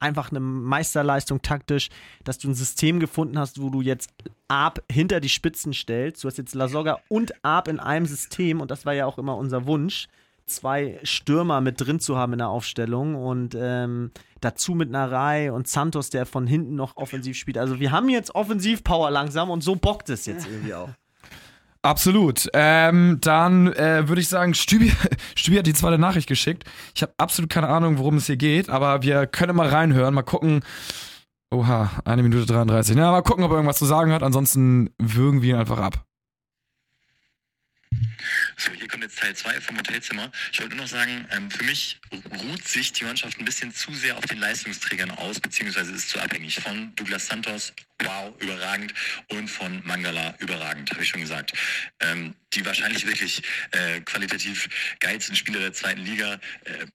einfach 0.00 0.30
eine 0.30 0.40
Meisterleistung 0.40 1.42
taktisch, 1.42 1.88
dass 2.24 2.38
du 2.38 2.48
ein 2.48 2.54
System 2.54 3.00
gefunden 3.00 3.38
hast, 3.38 3.60
wo 3.60 3.70
du 3.70 3.80
jetzt 3.80 4.10
Arp 4.48 4.82
hinter 4.90 5.20
die 5.20 5.28
Spitzen 5.28 5.72
stellst. 5.72 6.22
Du 6.22 6.28
hast 6.28 6.38
jetzt 6.38 6.54
Lasogga 6.54 6.98
und 7.08 7.32
Arp 7.44 7.68
in 7.68 7.80
einem 7.80 8.06
System 8.06 8.60
und 8.60 8.70
das 8.70 8.86
war 8.86 8.92
ja 8.92 9.06
auch 9.06 9.18
immer 9.18 9.36
unser 9.36 9.66
Wunsch, 9.66 10.08
zwei 10.46 11.00
Stürmer 11.02 11.60
mit 11.60 11.80
drin 11.80 12.00
zu 12.00 12.16
haben 12.16 12.34
in 12.34 12.38
der 12.38 12.48
Aufstellung 12.48 13.14
und 13.14 13.56
ähm, 13.58 14.10
dazu 14.40 14.74
mit 14.74 14.90
Narei 14.90 15.50
und 15.50 15.68
Santos, 15.68 16.10
der 16.10 16.26
von 16.26 16.46
hinten 16.46 16.74
noch 16.74 16.96
offensiv 16.96 17.36
spielt. 17.36 17.58
Also 17.58 17.80
wir 17.80 17.92
haben 17.92 18.08
jetzt 18.08 18.34
Offensivpower 18.34 19.10
langsam 19.10 19.50
und 19.50 19.62
so 19.62 19.74
bockt 19.74 20.10
es 20.10 20.26
jetzt 20.26 20.46
irgendwie 20.46 20.74
auch. 20.74 20.90
Absolut. 21.84 22.48
Ähm, 22.54 23.18
dann 23.20 23.70
äh, 23.74 24.08
würde 24.08 24.22
ich 24.22 24.28
sagen, 24.28 24.54
Stübi, 24.54 24.90
Stübi 25.36 25.58
hat 25.58 25.66
die 25.66 25.74
zweite 25.74 25.98
Nachricht 25.98 26.26
geschickt. 26.26 26.64
Ich 26.94 27.02
habe 27.02 27.12
absolut 27.18 27.50
keine 27.50 27.68
Ahnung, 27.68 27.98
worum 27.98 28.16
es 28.16 28.24
hier 28.24 28.38
geht, 28.38 28.70
aber 28.70 29.02
wir 29.02 29.26
können 29.26 29.54
mal 29.54 29.68
reinhören, 29.68 30.14
mal 30.14 30.22
gucken. 30.22 30.64
Oha, 31.50 31.90
eine 32.06 32.22
Minute 32.22 32.46
33. 32.46 32.96
Na, 32.96 33.10
mal 33.10 33.20
gucken, 33.20 33.44
ob 33.44 33.50
er 33.50 33.56
irgendwas 33.56 33.78
zu 33.78 33.84
sagen 33.84 34.12
hat. 34.12 34.22
Ansonsten 34.22 34.94
würgen 34.98 35.42
wir 35.42 35.56
ihn 35.56 35.60
einfach 35.60 35.78
ab. 35.78 36.06
So, 38.56 38.72
hier 38.72 38.88
kommt 38.88 39.02
jetzt 39.02 39.18
Teil 39.18 39.34
2 39.36 39.60
vom 39.60 39.76
Hotelzimmer. 39.76 40.30
Ich 40.52 40.60
wollte 40.60 40.76
nur 40.76 40.84
noch 40.84 40.90
sagen, 40.90 41.26
ähm, 41.36 41.50
für 41.50 41.64
mich 41.64 42.00
ruht 42.42 42.66
sich 42.66 42.92
die 42.92 43.04
Mannschaft 43.04 43.38
ein 43.38 43.44
bisschen 43.44 43.74
zu 43.74 43.92
sehr 43.92 44.16
auf 44.16 44.24
den 44.24 44.38
Leistungsträgern 44.38 45.10
aus, 45.10 45.38
beziehungsweise 45.38 45.92
ist 45.92 46.08
zu 46.08 46.18
abhängig 46.18 46.60
von 46.60 46.94
Douglas 46.96 47.26
Santos, 47.26 47.74
wow, 48.02 48.34
überragend, 48.40 48.92
und 49.30 49.48
von 49.48 49.82
Mangala, 49.84 50.34
überragend, 50.38 50.90
habe 50.90 51.02
ich 51.02 51.08
schon 51.08 51.20
gesagt. 51.20 51.52
Ähm, 52.00 52.34
die 52.52 52.64
wahrscheinlich 52.64 53.06
wirklich 53.06 53.42
äh, 53.72 54.00
qualitativ 54.00 54.68
geilsten 55.00 55.36
Spieler 55.36 55.60
der 55.60 55.72
zweiten 55.72 56.00
Liga. 56.00 56.40
Äh, 56.64 56.86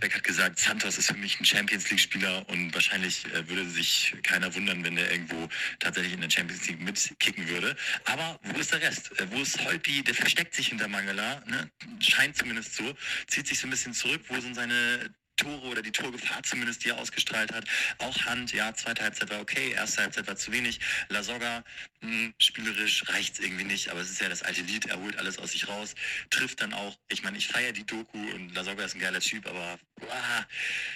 Beck 0.00 0.14
hat 0.14 0.24
gesagt, 0.24 0.58
Santos 0.58 0.98
ist 0.98 1.08
für 1.08 1.16
mich 1.16 1.40
ein 1.40 1.44
Champions 1.44 1.90
League-Spieler 1.90 2.46
und 2.48 2.74
wahrscheinlich 2.74 3.24
äh, 3.32 3.48
würde 3.48 3.68
sich 3.68 4.14
keiner 4.22 4.54
wundern, 4.54 4.84
wenn 4.84 4.96
der 4.96 5.10
irgendwo 5.10 5.48
tatsächlich 5.78 6.12
in 6.12 6.20
der 6.20 6.30
Champions 6.30 6.68
League 6.68 6.80
mitkicken 6.80 7.48
würde. 7.48 7.74
Aber 8.04 8.38
wo 8.42 8.58
ist 8.58 8.72
der 8.72 8.82
Rest? 8.82 9.18
Äh, 9.18 9.30
wo 9.30 9.40
ist 9.40 9.64
Holpi? 9.64 10.02
Der 10.02 10.14
versteckt 10.14 10.54
sich 10.54 10.68
hinter 10.68 10.88
Mangala, 10.88 11.42
ne? 11.46 11.70
scheint 12.00 12.36
zumindest 12.36 12.74
so, 12.74 12.94
zieht 13.28 13.46
sich 13.46 13.58
so 13.58 13.66
ein 13.66 13.70
bisschen 13.70 13.94
zurück. 13.94 14.22
Wo 14.28 14.38
sind 14.40 14.54
seine 14.54 15.10
Tore 15.36 15.66
oder 15.68 15.82
die 15.82 15.92
Torgefahr 15.92 16.42
zumindest, 16.42 16.84
die 16.84 16.90
er 16.90 16.98
ausgestrahlt 16.98 17.52
hat. 17.52 17.64
Auch 17.98 18.16
Hand, 18.26 18.52
ja, 18.52 18.74
zweite 18.74 19.02
Halbzeit 19.02 19.30
war 19.30 19.40
okay, 19.40 19.72
erste 19.72 20.02
Halbzeit 20.02 20.26
war 20.26 20.36
zu 20.36 20.52
wenig. 20.52 20.80
La 21.08 21.22
Soga, 21.22 21.64
mh, 22.00 22.10
hm, 22.10 22.34
spielerisch 22.38 23.08
reicht 23.08 23.34
es 23.34 23.40
irgendwie 23.40 23.64
nicht, 23.64 23.88
aber 23.88 24.00
es 24.00 24.10
ist 24.10 24.20
ja 24.20 24.28
das 24.28 24.42
alte 24.42 24.62
Lied, 24.62 24.86
er 24.86 25.00
holt 25.00 25.16
alles 25.18 25.38
aus 25.38 25.52
sich 25.52 25.68
raus, 25.68 25.94
trifft 26.30 26.60
dann 26.60 26.72
auch, 26.72 26.96
ich 27.08 27.22
meine, 27.22 27.38
ich 27.38 27.48
feiere 27.48 27.72
die 27.72 27.86
Doku 27.86 28.18
und 28.18 28.54
La 28.54 28.64
Soga 28.64 28.84
ist 28.84 28.94
ein 28.94 29.00
geiler 29.00 29.20
Typ, 29.20 29.46
aber 29.46 29.78
wow, 29.96 30.44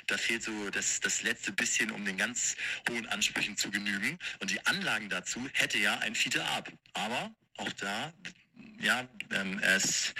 da 0.06 0.18
fehlt 0.18 0.42
so 0.42 0.70
das, 0.70 1.00
das 1.00 1.22
letzte 1.22 1.52
bisschen, 1.52 1.90
um 1.90 2.04
den 2.04 2.16
ganz 2.16 2.56
hohen 2.88 3.06
Ansprüchen 3.06 3.56
zu 3.56 3.70
genügen. 3.70 4.18
Und 4.40 4.50
die 4.50 4.64
Anlagen 4.66 5.08
dazu 5.08 5.48
hätte 5.52 5.78
ja 5.78 5.98
ein 5.98 6.14
Fiete 6.14 6.44
ab. 6.44 6.70
Aber 6.94 7.30
auch 7.58 7.72
da 7.72 8.12
ja, 8.80 9.06
ähm, 9.32 9.58
er, 9.60 9.76
ist, 9.76 10.14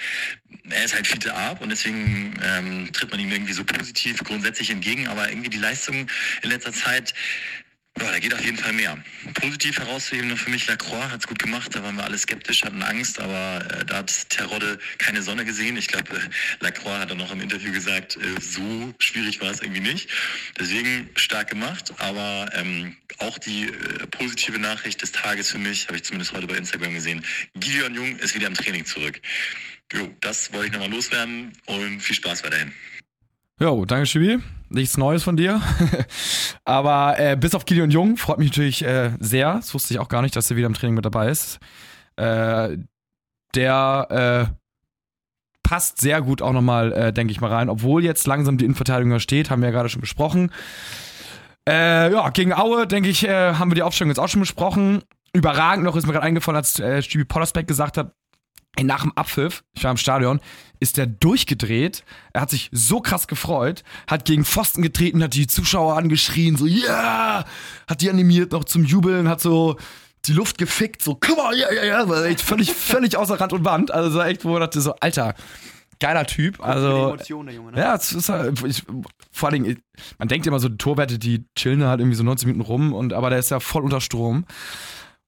er 0.68 0.84
ist 0.84 0.94
halt 0.94 1.06
Fiete 1.06 1.34
Ab 1.34 1.60
und 1.60 1.68
deswegen 1.68 2.38
ähm, 2.42 2.92
tritt 2.92 3.10
man 3.10 3.20
ihm 3.20 3.30
irgendwie 3.30 3.52
so 3.52 3.64
positiv 3.64 4.22
grundsätzlich 4.24 4.70
entgegen, 4.70 5.06
aber 5.08 5.28
irgendwie 5.28 5.50
die 5.50 5.58
Leistung 5.58 6.08
in 6.42 6.50
letzter 6.50 6.72
Zeit 6.72 7.14
Ja, 7.98 8.10
da 8.12 8.18
geht 8.18 8.34
auf 8.34 8.44
jeden 8.44 8.58
Fall 8.58 8.74
mehr. 8.74 8.98
Positiv 9.32 9.78
herauszuheben 9.78 10.28
noch 10.28 10.36
für 10.36 10.50
mich, 10.50 10.66
Lacroix 10.66 11.10
hat 11.10 11.20
es 11.20 11.26
gut 11.26 11.38
gemacht, 11.38 11.74
da 11.74 11.82
waren 11.82 11.96
wir 11.96 12.04
alle 12.04 12.18
skeptisch, 12.18 12.62
hatten 12.62 12.82
Angst, 12.82 13.18
aber 13.18 13.64
äh, 13.70 13.84
da 13.86 13.98
hat 13.98 14.28
Terodde 14.28 14.78
keine 14.98 15.22
Sonne 15.22 15.46
gesehen. 15.46 15.78
Ich 15.78 15.88
glaube, 15.88 16.14
äh, 16.14 16.20
Lacroix 16.60 16.98
hat 16.98 17.10
dann 17.10 17.16
noch 17.16 17.32
im 17.32 17.40
Interview 17.40 17.72
gesagt, 17.72 18.16
äh, 18.16 18.40
so 18.40 18.92
schwierig 18.98 19.40
war 19.40 19.50
es 19.50 19.62
irgendwie 19.62 19.80
nicht. 19.80 20.10
Deswegen 20.58 21.08
stark 21.16 21.48
gemacht, 21.48 21.94
aber 21.96 22.50
ähm, 22.52 22.96
auch 23.18 23.38
die 23.38 23.64
äh, 23.64 24.06
positive 24.08 24.58
Nachricht 24.58 25.00
des 25.00 25.12
Tages 25.12 25.50
für 25.50 25.58
mich, 25.58 25.86
habe 25.86 25.96
ich 25.96 26.04
zumindest 26.04 26.32
heute 26.32 26.46
bei 26.46 26.56
Instagram 26.56 26.92
gesehen, 26.92 27.24
Gideon 27.54 27.94
Jung 27.94 28.18
ist 28.18 28.34
wieder 28.34 28.46
im 28.46 28.54
Training 28.54 28.84
zurück. 28.84 29.20
Jo, 29.92 30.14
das 30.20 30.52
wollte 30.52 30.66
ich 30.66 30.72
nochmal 30.72 30.90
loswerden 30.90 31.52
und 31.64 32.00
viel 32.00 32.16
Spaß 32.16 32.44
weiterhin. 32.44 32.72
Jo, 33.58 33.86
danke 33.86 34.04
Schibi. 34.04 34.38
Nichts 34.68 34.98
Neues 34.98 35.22
von 35.22 35.38
dir. 35.38 35.62
Aber 36.66 37.18
äh, 37.18 37.36
bis 37.36 37.54
auf 37.54 37.64
Gideon 37.64 37.90
Jung 37.90 38.18
freut 38.18 38.38
mich 38.38 38.50
natürlich 38.50 38.84
äh, 38.84 39.12
sehr. 39.18 39.54
Das 39.54 39.72
wusste 39.72 39.94
ich 39.94 40.00
auch 40.00 40.08
gar 40.08 40.20
nicht, 40.20 40.36
dass 40.36 40.50
er 40.50 40.58
wieder 40.58 40.66
im 40.66 40.74
Training 40.74 40.94
mit 40.94 41.06
dabei 41.06 41.30
ist. 41.30 41.58
Äh, 42.16 42.76
der 43.54 44.50
äh, 44.50 44.54
passt 45.62 46.02
sehr 46.02 46.20
gut 46.20 46.42
auch 46.42 46.52
nochmal, 46.52 46.92
äh, 46.92 47.12
denke 47.14 47.32
ich 47.32 47.40
mal, 47.40 47.50
rein. 47.50 47.70
Obwohl 47.70 48.04
jetzt 48.04 48.26
langsam 48.26 48.58
die 48.58 48.66
Innenverteidigung 48.66 49.20
steht, 49.20 49.48
haben 49.48 49.62
wir 49.62 49.68
ja 49.68 49.74
gerade 49.74 49.88
schon 49.88 50.02
besprochen. 50.02 50.52
Äh, 51.66 52.12
ja, 52.12 52.28
gegen 52.28 52.52
Aue, 52.52 52.86
denke 52.86 53.08
ich, 53.08 53.22
haben 53.26 53.70
wir 53.70 53.74
die 53.74 53.82
Aufstellung 53.82 54.10
jetzt 54.10 54.20
auch 54.20 54.28
schon 54.28 54.40
besprochen. 54.40 55.02
Überragend 55.32 55.84
noch 55.84 55.96
ist 55.96 56.06
mir 56.06 56.12
gerade 56.12 56.26
eingefallen, 56.26 56.56
als 56.56 56.78
äh, 56.78 57.00
Stübi 57.02 57.24
Pollersbeck 57.24 57.66
gesagt 57.66 57.96
hat, 57.96 58.12
nach 58.84 59.02
dem 59.02 59.12
Abpfiff, 59.12 59.64
ich 59.74 59.84
war 59.84 59.90
im 59.90 59.96
Stadion, 59.96 60.40
ist 60.80 60.96
der 60.96 61.06
durchgedreht. 61.06 62.04
Er 62.32 62.42
hat 62.42 62.50
sich 62.50 62.68
so 62.72 63.00
krass 63.00 63.26
gefreut, 63.28 63.82
hat 64.06 64.24
gegen 64.24 64.44
Pfosten 64.44 64.82
getreten, 64.82 65.22
hat 65.22 65.34
die 65.34 65.46
Zuschauer 65.46 65.96
angeschrien, 65.96 66.56
so, 66.56 66.66
ja! 66.66 66.86
Yeah! 66.86 67.44
Hat 67.88 68.02
die 68.02 68.10
animiert 68.10 68.52
noch 68.52 68.64
zum 68.64 68.84
Jubeln, 68.84 69.28
hat 69.28 69.40
so 69.40 69.76
die 70.26 70.32
Luft 70.32 70.58
gefickt, 70.58 71.02
so, 71.02 71.16
komm 71.18 71.36
mal, 71.36 71.56
ja, 71.56 71.72
ja, 71.72 71.84
ja, 71.84 72.08
war 72.08 72.24
echt 72.24 72.40
völlig, 72.40 72.72
völlig 72.74 73.16
außer 73.16 73.40
Rand 73.40 73.52
und 73.52 73.62
Band. 73.62 73.90
Also, 73.90 74.10
so 74.10 74.20
echt, 74.20 74.44
wo 74.44 74.54
er 74.54 74.60
dachte, 74.60 74.80
so, 74.80 74.94
Alter, 74.96 75.34
geiler 76.00 76.26
Typ. 76.26 76.62
Also, 76.62 77.08
Emotionen, 77.08 77.46
der 77.46 77.54
Junge, 77.54 77.72
ne? 77.72 77.78
ja, 77.78 77.94
es 77.94 78.12
ist 78.12 78.28
halt, 78.28 78.62
ich, 78.64 78.82
vor 79.30 79.48
allen 79.48 79.62
Dingen, 79.62 79.82
man 80.18 80.28
denkt 80.28 80.46
immer 80.46 80.58
so, 80.58 80.68
die 80.68 80.78
Torwerte, 80.78 81.18
die 81.18 81.44
chillen 81.54 81.84
halt 81.84 82.00
irgendwie 82.00 82.16
so 82.16 82.24
19 82.24 82.48
Minuten 82.48 82.66
rum, 82.66 82.92
und, 82.92 83.12
aber 83.12 83.30
der 83.30 83.38
ist 83.38 83.50
ja 83.50 83.60
voll 83.60 83.82
unter 83.82 84.00
Strom. 84.00 84.44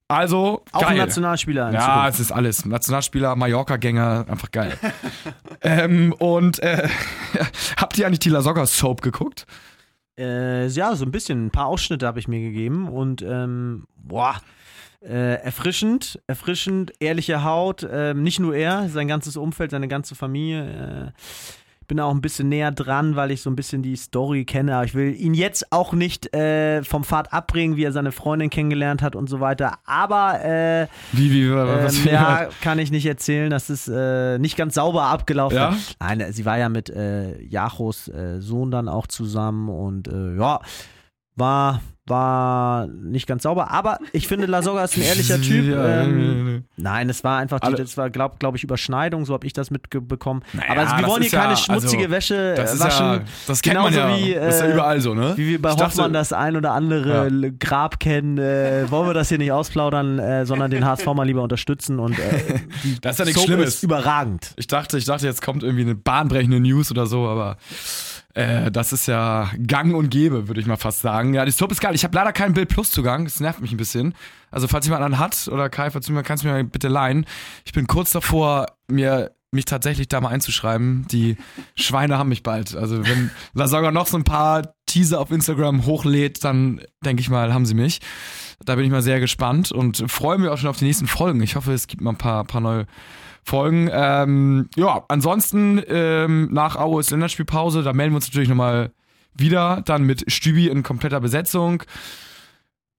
Also, 0.08 0.64
Auch 0.72 0.80
geil. 0.80 0.92
ein 0.92 0.96
Nationalspieler. 0.96 1.70
Ja, 1.70 1.80
Zukunft. 1.80 2.08
es 2.14 2.20
ist 2.20 2.32
alles. 2.32 2.64
Nationalspieler, 2.64 3.36
Mallorca-Gänger, 3.36 4.24
einfach 4.26 4.50
geil. 4.50 4.76
ähm, 5.60 6.14
und 6.18 6.62
äh, 6.62 6.88
habt 7.76 7.98
ihr 7.98 8.06
eigentlich 8.06 8.20
die 8.20 8.30
La 8.30 8.40
Soga 8.40 8.64
Soap 8.64 9.02
geguckt? 9.02 9.46
Äh, 10.18 10.66
ja, 10.68 10.96
so 10.96 11.04
ein 11.04 11.10
bisschen. 11.10 11.46
Ein 11.46 11.50
paar 11.50 11.66
Ausschnitte 11.66 12.06
habe 12.06 12.18
ich 12.18 12.26
mir 12.26 12.40
gegeben 12.40 12.88
und 12.88 13.22
ähm, 13.22 13.86
boah. 13.96 14.36
Äh, 15.00 15.34
erfrischend, 15.44 16.20
erfrischend, 16.26 16.92
ehrliche 16.98 17.44
Haut. 17.44 17.86
Ähm, 17.88 18.24
nicht 18.24 18.40
nur 18.40 18.56
er, 18.56 18.88
sein 18.88 19.06
ganzes 19.06 19.36
Umfeld, 19.36 19.70
seine 19.70 19.86
ganze 19.86 20.16
Familie. 20.16 21.12
Äh, 21.88 21.92
ich 21.92 21.94
bin 21.96 22.00
auch 22.00 22.10
ein 22.14 22.20
bisschen 22.20 22.50
näher 22.50 22.70
dran, 22.70 23.16
weil 23.16 23.30
ich 23.30 23.40
so 23.40 23.48
ein 23.48 23.56
bisschen 23.56 23.82
die 23.82 23.96
Story 23.96 24.44
kenne. 24.44 24.74
Aber 24.76 24.84
ich 24.84 24.94
will 24.94 25.14
ihn 25.14 25.32
jetzt 25.32 25.72
auch 25.72 25.94
nicht 25.94 26.34
äh, 26.34 26.82
vom 26.82 27.02
Pfad 27.02 27.32
abbringen, 27.32 27.76
wie 27.76 27.84
er 27.84 27.92
seine 27.92 28.12
Freundin 28.12 28.50
kennengelernt 28.50 29.00
hat 29.00 29.16
und 29.16 29.28
so 29.28 29.40
weiter. 29.40 29.78
Aber 29.86 30.44
äh, 30.44 30.86
Wie, 31.12 31.32
wie, 31.32 31.50
was 31.50 32.04
ähm, 32.04 32.12
ja, 32.12 32.48
kann 32.60 32.78
ich 32.78 32.90
nicht 32.90 33.06
erzählen, 33.06 33.48
dass 33.50 33.70
es 33.70 33.88
äh, 33.88 34.38
nicht 34.38 34.56
ganz 34.58 34.74
sauber 34.74 35.04
abgelaufen 35.04 35.56
Ja? 35.56 35.70
ist. 35.70 35.96
Nein, 35.98 36.24
sie 36.32 36.44
war 36.44 36.58
ja 36.58 36.68
mit 36.68 36.90
äh, 36.90 37.40
Jachos 37.42 38.08
äh, 38.08 38.40
Sohn 38.40 38.70
dann 38.70 38.88
auch 38.88 39.06
zusammen 39.06 39.70
und 39.70 40.08
äh, 40.08 40.36
ja, 40.36 40.60
war, 41.38 41.80
war 42.06 42.86
nicht 42.86 43.26
ganz 43.26 43.42
sauber, 43.42 43.70
aber 43.70 43.98
ich 44.14 44.28
finde, 44.28 44.46
Lasogga 44.46 44.82
ist 44.84 44.96
ein 44.96 45.02
ehrlicher 45.02 45.38
Typ. 45.42 45.66
Ja, 45.66 46.00
Ähm, 46.04 46.64
nein, 46.78 47.10
es 47.10 47.22
war 47.22 47.38
einfach, 47.38 47.60
das 47.60 47.98
war, 47.98 48.08
glaube 48.08 48.36
glaub 48.38 48.54
ich, 48.56 48.64
Überschneidung, 48.64 49.26
so 49.26 49.34
habe 49.34 49.46
ich 49.46 49.52
das 49.52 49.70
mitbekommen. 49.70 50.42
Naja, 50.54 50.70
aber 50.70 50.80
also, 50.80 50.96
wir 50.96 51.06
wollen 51.06 51.16
hier 51.22 51.26
ist 51.26 51.32
ja- 51.32 51.42
keine 51.42 51.56
schmutzige 51.58 52.02
also, 52.04 52.10
Wäsche 52.14 52.54
Das 52.54 52.76
äh, 52.76 52.80
waschen. 52.82 53.06
ja, 53.06 53.20
das 53.46 53.60
kennt 53.60 53.76
man 53.82 53.92
ja. 53.92 54.16
wie, 54.16 54.32
das 54.32 54.54
ist 54.54 54.60
ja 54.62 54.66
äh, 54.68 54.72
überall 54.72 55.00
so, 55.02 55.12
ne? 55.12 55.34
Wie 55.36 55.48
wir 55.48 55.60
bei 55.60 55.68
Ich 55.70 55.76
dachte- 55.76 55.96
Hoffmann 55.98 56.14
das 56.14 56.32
ein 56.32 56.56
oder 56.56 56.72
andere. 56.72 57.52
Grab 57.60 58.00
kennen, 58.00 58.38
äh, 58.38 58.90
wollen 58.90 59.06
wir 59.08 59.14
das 59.14 59.28
hier 59.28 59.36
nicht 59.38 59.52
ausplaudern, 59.52 60.18
äh, 60.18 60.46
sondern 60.46 60.70
den 60.70 60.86
HSV 60.86 61.04
mal 61.08 61.24
lieber 61.26 61.42
unterstützen 61.42 61.98
und 61.98 62.18
äh, 62.18 62.60
Das 63.02 63.12
ist 63.16 63.18
ja 63.18 63.24
nichts 63.26 63.40
Soap 63.40 63.48
Schlimmes. 63.48 63.74
ist 63.74 63.82
überragend. 63.82 64.54
Ich 64.56 64.66
dachte, 64.66 64.96
ich 64.96 65.04
dachte, 65.04 65.26
jetzt 65.26 65.42
kommt 65.42 65.62
irgendwie 65.62 65.82
eine 65.82 65.94
bahnbrechende 65.94 66.58
News 66.58 66.90
oder 66.90 67.04
so, 67.06 67.26
aber 67.28 67.58
äh, 68.38 68.70
das 68.70 68.92
ist 68.92 69.08
ja 69.08 69.50
gang 69.66 69.92
und 69.96 70.10
gäbe, 70.10 70.46
würde 70.46 70.60
ich 70.60 70.66
mal 70.68 70.76
fast 70.76 71.00
sagen. 71.00 71.34
Ja, 71.34 71.44
die 71.44 71.50
Soap 71.50 71.72
ist 71.72 71.80
geil. 71.80 71.96
Ich 71.96 72.04
habe 72.04 72.14
leider 72.14 72.32
keinen 72.32 72.54
Bild 72.54 72.68
Plus 72.68 72.92
Zugang. 72.92 73.24
Das 73.24 73.40
nervt 73.40 73.60
mich 73.60 73.72
ein 73.72 73.76
bisschen. 73.76 74.14
Also, 74.52 74.68
falls 74.68 74.86
jemand 74.86 75.02
einen 75.02 75.18
hat 75.18 75.48
oder 75.48 75.68
Kai, 75.68 75.90
falls 75.90 76.06
jemand 76.06 76.24
kannst 76.24 76.44
du 76.44 76.48
mir 76.48 76.62
bitte 76.62 76.86
leihen. 76.86 77.26
Ich 77.64 77.72
bin 77.72 77.88
kurz 77.88 78.12
davor, 78.12 78.66
mir 78.86 79.32
mich 79.50 79.64
tatsächlich 79.64 80.06
da 80.06 80.20
mal 80.20 80.28
einzuschreiben. 80.28 81.08
Die 81.10 81.36
Schweine 81.74 82.16
haben 82.16 82.28
mich 82.28 82.44
bald. 82.44 82.76
Also, 82.76 83.04
wenn 83.04 83.32
Lasaga 83.54 83.90
noch 83.90 84.06
so 84.06 84.16
ein 84.16 84.24
paar 84.24 84.72
Teaser 84.88 85.20
auf 85.20 85.30
Instagram 85.30 85.86
hochlädt, 85.86 86.42
dann 86.42 86.80
denke 87.04 87.20
ich 87.20 87.30
mal, 87.30 87.54
haben 87.54 87.66
sie 87.66 87.74
mich. 87.74 88.00
Da 88.64 88.74
bin 88.74 88.84
ich 88.84 88.90
mal 88.90 89.02
sehr 89.02 89.20
gespannt 89.20 89.70
und 89.70 90.10
freue 90.10 90.38
mich 90.38 90.48
auch 90.48 90.58
schon 90.58 90.70
auf 90.70 90.78
die 90.78 90.84
nächsten 90.84 91.06
Folgen. 91.06 91.40
Ich 91.42 91.54
hoffe, 91.54 91.72
es 91.72 91.86
gibt 91.86 92.02
mal 92.02 92.10
ein 92.10 92.18
paar, 92.18 92.44
paar 92.44 92.60
neue 92.60 92.86
Folgen. 93.44 93.88
Ähm, 93.92 94.68
ja, 94.76 95.04
ansonsten 95.08 95.80
ähm, 95.86 96.48
nach 96.52 96.76
ist 96.98 97.10
Länderspielpause. 97.10 97.82
Da 97.82 97.92
melden 97.92 98.12
wir 98.12 98.16
uns 98.16 98.26
natürlich 98.26 98.48
nochmal 98.48 98.90
wieder. 99.34 99.82
Dann 99.84 100.02
mit 100.02 100.30
Stübi 100.30 100.68
in 100.68 100.82
kompletter 100.82 101.20
Besetzung. 101.20 101.84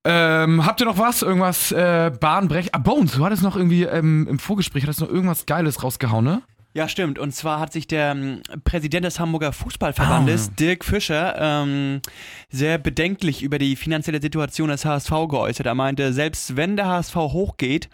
Ähm, 0.06 0.66
habt 0.66 0.80
ihr 0.82 0.86
noch 0.86 0.98
was? 0.98 1.22
Irgendwas 1.22 1.72
äh, 1.72 2.12
Bahnbrech? 2.18 2.74
Ah, 2.74 2.78
Bones, 2.78 3.12
du 3.12 3.26
hattest 3.26 3.44
noch 3.44 3.58
irgendwie 3.58 3.84
ähm, 3.84 4.28
im 4.30 4.40
Vorgespräch, 4.40 4.84
hattest 4.84 5.02
noch 5.02 5.10
irgendwas 5.10 5.46
Geiles 5.46 5.84
rausgehauen, 5.84 6.24
ne? 6.24 6.42
Ja, 6.74 6.88
stimmt. 6.88 7.18
Und 7.18 7.34
zwar 7.34 7.60
hat 7.60 7.74
sich 7.74 7.88
der 7.88 8.12
ähm, 8.12 8.42
Präsident 8.64 9.04
des 9.04 9.20
Hamburger 9.20 9.52
Fußballverbandes, 9.54 10.50
Ah. 10.50 10.54
Dirk 10.60 10.86
Fischer, 10.86 11.36
ähm, 11.40 12.02
sehr 12.50 12.78
bedenklich 12.78 13.42
über 13.42 13.58
die 13.58 13.76
finanzielle 13.76 14.22
Situation 14.22 14.70
des 14.70 14.86
HSV 14.86 15.10
geäußert. 15.30 15.66
Er 15.66 15.76
meinte, 15.76 16.14
selbst 16.14 16.56
wenn 16.56 16.76
der 16.76 16.86
HSV 16.88 17.16
hochgeht, 17.16 17.90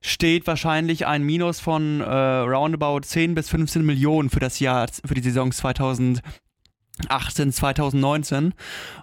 steht 0.00 0.46
wahrscheinlich 0.46 1.06
ein 1.06 1.24
Minus 1.24 1.58
von 1.60 2.00
äh, 2.00 2.04
roundabout 2.04 3.00
10 3.00 3.34
bis 3.34 3.50
15 3.50 3.84
Millionen 3.84 4.30
für 4.30 4.40
das 4.40 4.60
Jahr, 4.60 4.86
für 5.04 5.14
die 5.14 5.22
Saison 5.22 5.50
2018, 7.08 7.52
2019. 7.52 8.54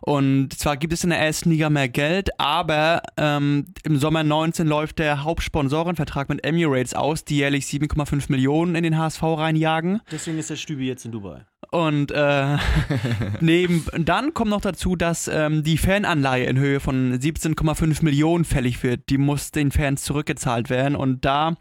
Und 0.01 0.53
zwar 0.53 0.77
gibt 0.77 0.93
es 0.93 1.03
in 1.03 1.09
der 1.09 1.19
ersten 1.19 1.49
Liga 1.49 1.69
mehr 1.69 1.89
Geld, 1.89 2.39
aber 2.39 3.01
ähm, 3.17 3.65
im 3.83 3.97
Sommer 3.97 4.23
19 4.23 4.67
läuft 4.67 4.99
der 4.99 5.23
Hauptsponsorenvertrag 5.23 6.29
mit 6.29 6.45
Emirates 6.45 6.93
aus, 6.93 7.25
die 7.25 7.37
jährlich 7.37 7.65
7,5 7.65 8.25
Millionen 8.29 8.75
in 8.75 8.83
den 8.83 8.97
HSV 8.97 9.23
reinjagen. 9.23 10.01
Deswegen 10.11 10.37
ist 10.37 10.49
der 10.49 10.55
Stübi 10.55 10.87
jetzt 10.87 11.05
in 11.05 11.11
Dubai. 11.11 11.45
Und 11.71 12.11
äh, 12.11 12.57
neben, 13.41 13.83
dann 13.97 14.33
kommt 14.33 14.51
noch 14.51 14.61
dazu, 14.61 14.95
dass 14.95 15.27
ähm, 15.27 15.63
die 15.63 15.77
Fananleihe 15.77 16.45
in 16.45 16.57
Höhe 16.59 16.79
von 16.79 17.19
17,5 17.19 18.03
Millionen 18.05 18.45
fällig 18.45 18.83
wird. 18.83 19.09
Die 19.09 19.17
muss 19.17 19.51
den 19.51 19.71
Fans 19.71 20.03
zurückgezahlt 20.03 20.69
werden. 20.69 20.95
Und 20.95 21.25
da 21.25 21.55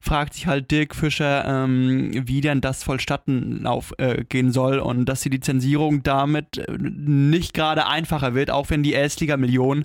fragt 0.00 0.34
sich 0.34 0.46
halt 0.46 0.70
Dirk 0.70 0.94
Fischer, 0.94 1.44
ähm, 1.46 2.10
wie 2.26 2.40
denn 2.40 2.60
das 2.60 2.84
vollstatten 2.84 3.66
auf, 3.66 3.92
äh, 3.98 4.24
gehen 4.24 4.52
soll 4.52 4.78
und 4.78 5.06
dass 5.06 5.22
die 5.22 5.30
Lizenzierung 5.30 6.04
damit 6.04 6.58
äh, 6.58 6.78
nicht 6.78 7.52
gerade 7.52 7.86
einfacher 7.88 8.34
wird, 8.34 8.50
auch 8.50 8.70
wenn 8.70 8.84
die 8.84 8.92
Erstliga-Millionen, 8.92 9.84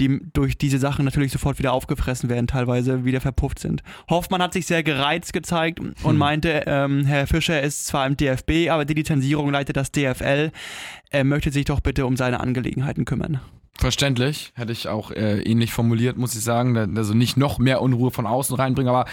die 0.00 0.20
durch 0.32 0.58
diese 0.58 0.78
Sachen 0.78 1.04
natürlich 1.04 1.32
sofort 1.32 1.58
wieder 1.60 1.72
aufgefressen 1.72 2.28
werden, 2.28 2.48
teilweise 2.48 3.04
wieder 3.04 3.20
verpufft 3.20 3.60
sind. 3.60 3.82
Hoffmann 4.10 4.42
hat 4.42 4.52
sich 4.52 4.66
sehr 4.66 4.82
gereizt 4.82 5.32
gezeigt 5.32 5.80
und 6.02 6.18
meinte, 6.18 6.64
ähm, 6.66 7.04
Herr 7.06 7.28
Fischer 7.28 7.62
ist 7.62 7.86
zwar 7.86 8.06
im 8.06 8.16
DFB, 8.16 8.70
aber 8.70 8.84
die 8.84 9.03
Lizenzierung 9.04 9.50
leitet 9.50 9.76
das 9.76 9.92
DFL. 9.92 10.50
Er 11.10 11.24
möchte 11.24 11.52
sich 11.52 11.66
doch 11.66 11.80
bitte 11.80 12.06
um 12.06 12.16
seine 12.16 12.40
Angelegenheiten 12.40 13.04
kümmern. 13.04 13.40
Verständlich, 13.76 14.52
hätte 14.54 14.72
ich 14.72 14.86
auch 14.88 15.10
äh, 15.10 15.42
ähnlich 15.42 15.72
formuliert, 15.72 16.16
muss 16.16 16.34
ich 16.34 16.42
sagen. 16.42 16.96
Also 16.96 17.12
nicht 17.12 17.36
noch 17.36 17.58
mehr 17.58 17.82
Unruhe 17.82 18.12
von 18.12 18.24
außen 18.24 18.54
reinbringen, 18.56 18.88
aber 18.88 19.04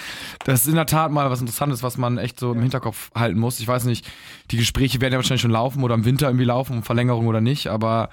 das 0.45 0.61
ist 0.61 0.67
in 0.67 0.75
der 0.75 0.85
Tat 0.85 1.11
mal 1.11 1.29
was 1.31 1.41
Interessantes, 1.41 1.81
was 1.81 1.97
man 1.97 2.19
echt 2.19 2.39
so 2.39 2.53
im 2.53 2.61
Hinterkopf 2.61 3.09
halten 3.15 3.39
muss. 3.39 3.59
Ich 3.59 3.67
weiß 3.67 3.85
nicht, 3.85 4.07
die 4.51 4.57
Gespräche 4.57 5.01
werden 5.01 5.13
ja 5.13 5.17
wahrscheinlich 5.17 5.41
schon 5.41 5.51
laufen 5.51 5.83
oder 5.83 5.95
im 5.95 6.05
Winter 6.05 6.27
irgendwie 6.27 6.45
laufen, 6.45 6.77
um 6.77 6.83
Verlängerung 6.83 7.25
oder 7.25 7.41
nicht, 7.41 7.67
aber 7.67 8.09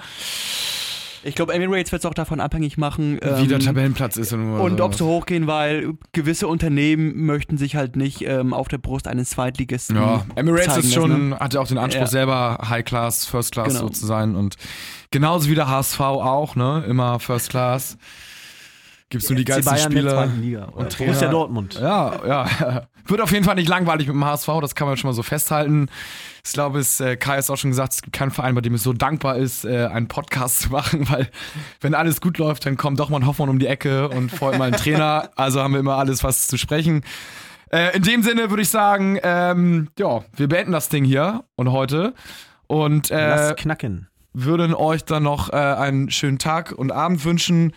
Ich 1.24 1.34
glaube, 1.34 1.52
Emirates 1.52 1.90
wird 1.92 2.02
es 2.02 2.06
auch 2.06 2.14
davon 2.14 2.40
abhängig 2.40 2.78
machen, 2.78 3.16
wie 3.20 3.46
der 3.48 3.58
ähm, 3.58 3.64
Tabellenplatz 3.64 4.16
ist 4.16 4.32
und, 4.32 4.52
und 4.60 4.80
ob 4.80 4.94
sie 4.94 5.04
hochgehen, 5.04 5.46
weil 5.46 5.94
gewisse 6.12 6.46
Unternehmen 6.48 7.26
möchten 7.26 7.58
sich 7.58 7.76
halt 7.76 7.96
nicht 7.96 8.22
ähm, 8.22 8.54
auf 8.54 8.68
der 8.68 8.78
Brust 8.78 9.08
eines 9.08 9.30
Zweitligisten 9.30 9.96
Ja, 9.96 10.24
Emirates 10.36 10.76
ist 10.76 10.76
lassen, 10.76 10.92
schon, 10.92 11.28
ne? 11.30 11.38
hat 11.38 11.54
ja 11.54 11.60
auch 11.60 11.66
den 11.68 11.78
Anspruch, 11.78 12.02
Ja. 12.02 12.06
selber 12.06 12.58
High 12.68 12.84
Class, 12.84 13.24
First 13.26 13.52
Class 13.52 13.68
Genau. 13.68 13.80
so 13.80 13.88
zu 13.88 14.06
sein 14.06 14.36
und 14.36 14.56
genauso 15.10 15.48
wie 15.50 15.54
der 15.54 15.68
HSV 15.68 16.00
auch, 16.00 16.54
ne? 16.56 16.84
Immer 16.88 17.18
First 17.20 17.50
Class. 17.50 17.98
Gibt's 19.10 19.30
nur 19.30 19.36
die 19.36 19.42
FC 19.42 19.48
geilsten 19.48 19.74
Bayern 19.74 19.92
Spieler. 19.92 20.26
Liga. 20.26 20.64
Und 20.66 20.92
Trainer. 20.92 21.12
Borussia 21.12 21.28
Dortmund. 21.30 21.74
Ja, 21.80 22.26
ja. 22.26 22.86
Wird 23.06 23.22
auf 23.22 23.32
jeden 23.32 23.44
Fall 23.44 23.54
nicht 23.54 23.68
langweilig 23.68 24.06
mit 24.06 24.14
dem 24.14 24.24
HSV, 24.24 24.48
das 24.60 24.74
kann 24.74 24.86
man 24.86 24.98
schon 24.98 25.08
mal 25.08 25.14
so 25.14 25.22
festhalten. 25.22 25.88
Ich 26.44 26.52
glaube, 26.52 26.78
es, 26.78 27.00
äh, 27.00 27.16
Kai 27.16 27.38
hat 27.38 27.48
auch 27.48 27.56
schon 27.56 27.70
gesagt, 27.70 27.94
es 27.94 28.02
gibt 28.02 28.14
keinen 28.14 28.30
Verein, 28.30 28.54
bei 28.54 28.60
dem 28.60 28.74
es 28.74 28.82
so 28.82 28.92
dankbar 28.92 29.36
ist, 29.36 29.64
äh, 29.64 29.86
einen 29.86 30.08
Podcast 30.08 30.60
zu 30.60 30.68
machen, 30.72 31.08
weil 31.08 31.28
wenn 31.80 31.94
alles 31.94 32.20
gut 32.20 32.36
läuft, 32.36 32.66
dann 32.66 32.76
kommt 32.76 33.00
doch 33.00 33.08
mal 33.08 33.16
ein 33.18 33.26
Hoffmann 33.26 33.48
um 33.48 33.58
die 33.58 33.66
Ecke 33.66 34.10
und 34.10 34.30
vorher 34.30 34.58
mal 34.58 34.66
ein 34.66 34.72
Trainer. 34.78 35.30
Also 35.36 35.62
haben 35.62 35.72
wir 35.72 35.80
immer 35.80 35.96
alles, 35.96 36.22
was 36.22 36.46
zu 36.48 36.58
sprechen. 36.58 37.02
Äh, 37.70 37.96
in 37.96 38.02
dem 38.02 38.22
Sinne 38.22 38.50
würde 38.50 38.62
ich 38.62 38.68
sagen, 38.68 39.18
ähm, 39.22 39.88
ja, 39.98 40.24
wir 40.36 40.48
beenden 40.48 40.72
das 40.72 40.88
Ding 40.90 41.04
hier 41.04 41.44
und 41.56 41.72
heute 41.72 42.12
und 42.66 43.10
äh, 43.10 43.28
Lass 43.28 43.56
knacken. 43.56 44.08
würden 44.34 44.74
euch 44.74 45.04
dann 45.04 45.22
noch 45.22 45.50
äh, 45.50 45.56
einen 45.56 46.10
schönen 46.10 46.38
Tag 46.38 46.72
und 46.72 46.92
Abend 46.92 47.24
wünschen. 47.24 47.72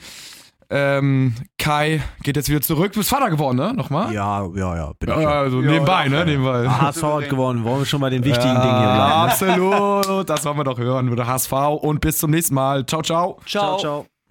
Ähm, 0.73 1.35
Kai 1.57 2.01
geht 2.23 2.37
jetzt 2.37 2.49
wieder 2.49 2.61
zurück. 2.61 2.93
Du 2.93 2.99
bist 2.99 3.09
Vater 3.09 3.29
geworden, 3.29 3.57
ne? 3.57 3.73
Nochmal? 3.73 4.13
Ja, 4.13 4.47
ja, 4.55 4.75
ja. 4.77 4.91
Bin 4.97 5.09
ich 5.09 5.15
Ja, 5.15 5.21
ja. 5.21 5.29
also 5.41 5.57
nebenbei, 5.59 6.07
ne? 6.07 6.23
Nebenbei. 6.25 6.67
HSV 6.67 7.03
hat 7.03 7.29
gewonnen. 7.29 7.65
Wollen 7.65 7.79
wir 7.79 7.85
schon 7.85 7.99
bei 7.99 8.09
den 8.09 8.23
wichtigen 8.23 8.55
ja, 8.55 8.61
Dingen 8.61 8.77
hier 8.79 8.93
bleiben? 8.93 9.11
Absolut. 9.11 10.29
Das 10.29 10.45
wollen 10.45 10.57
wir 10.57 10.63
doch 10.63 10.79
hören. 10.79 11.13
Der 11.13 11.27
HSV 11.27 11.51
und 11.81 11.99
bis 11.99 12.19
zum 12.19 12.31
nächsten 12.31 12.55
Mal. 12.55 12.85
Ciao, 12.85 13.01
ciao. 13.01 13.37
Ciao. 13.45 13.77
ciao. 13.77 14.10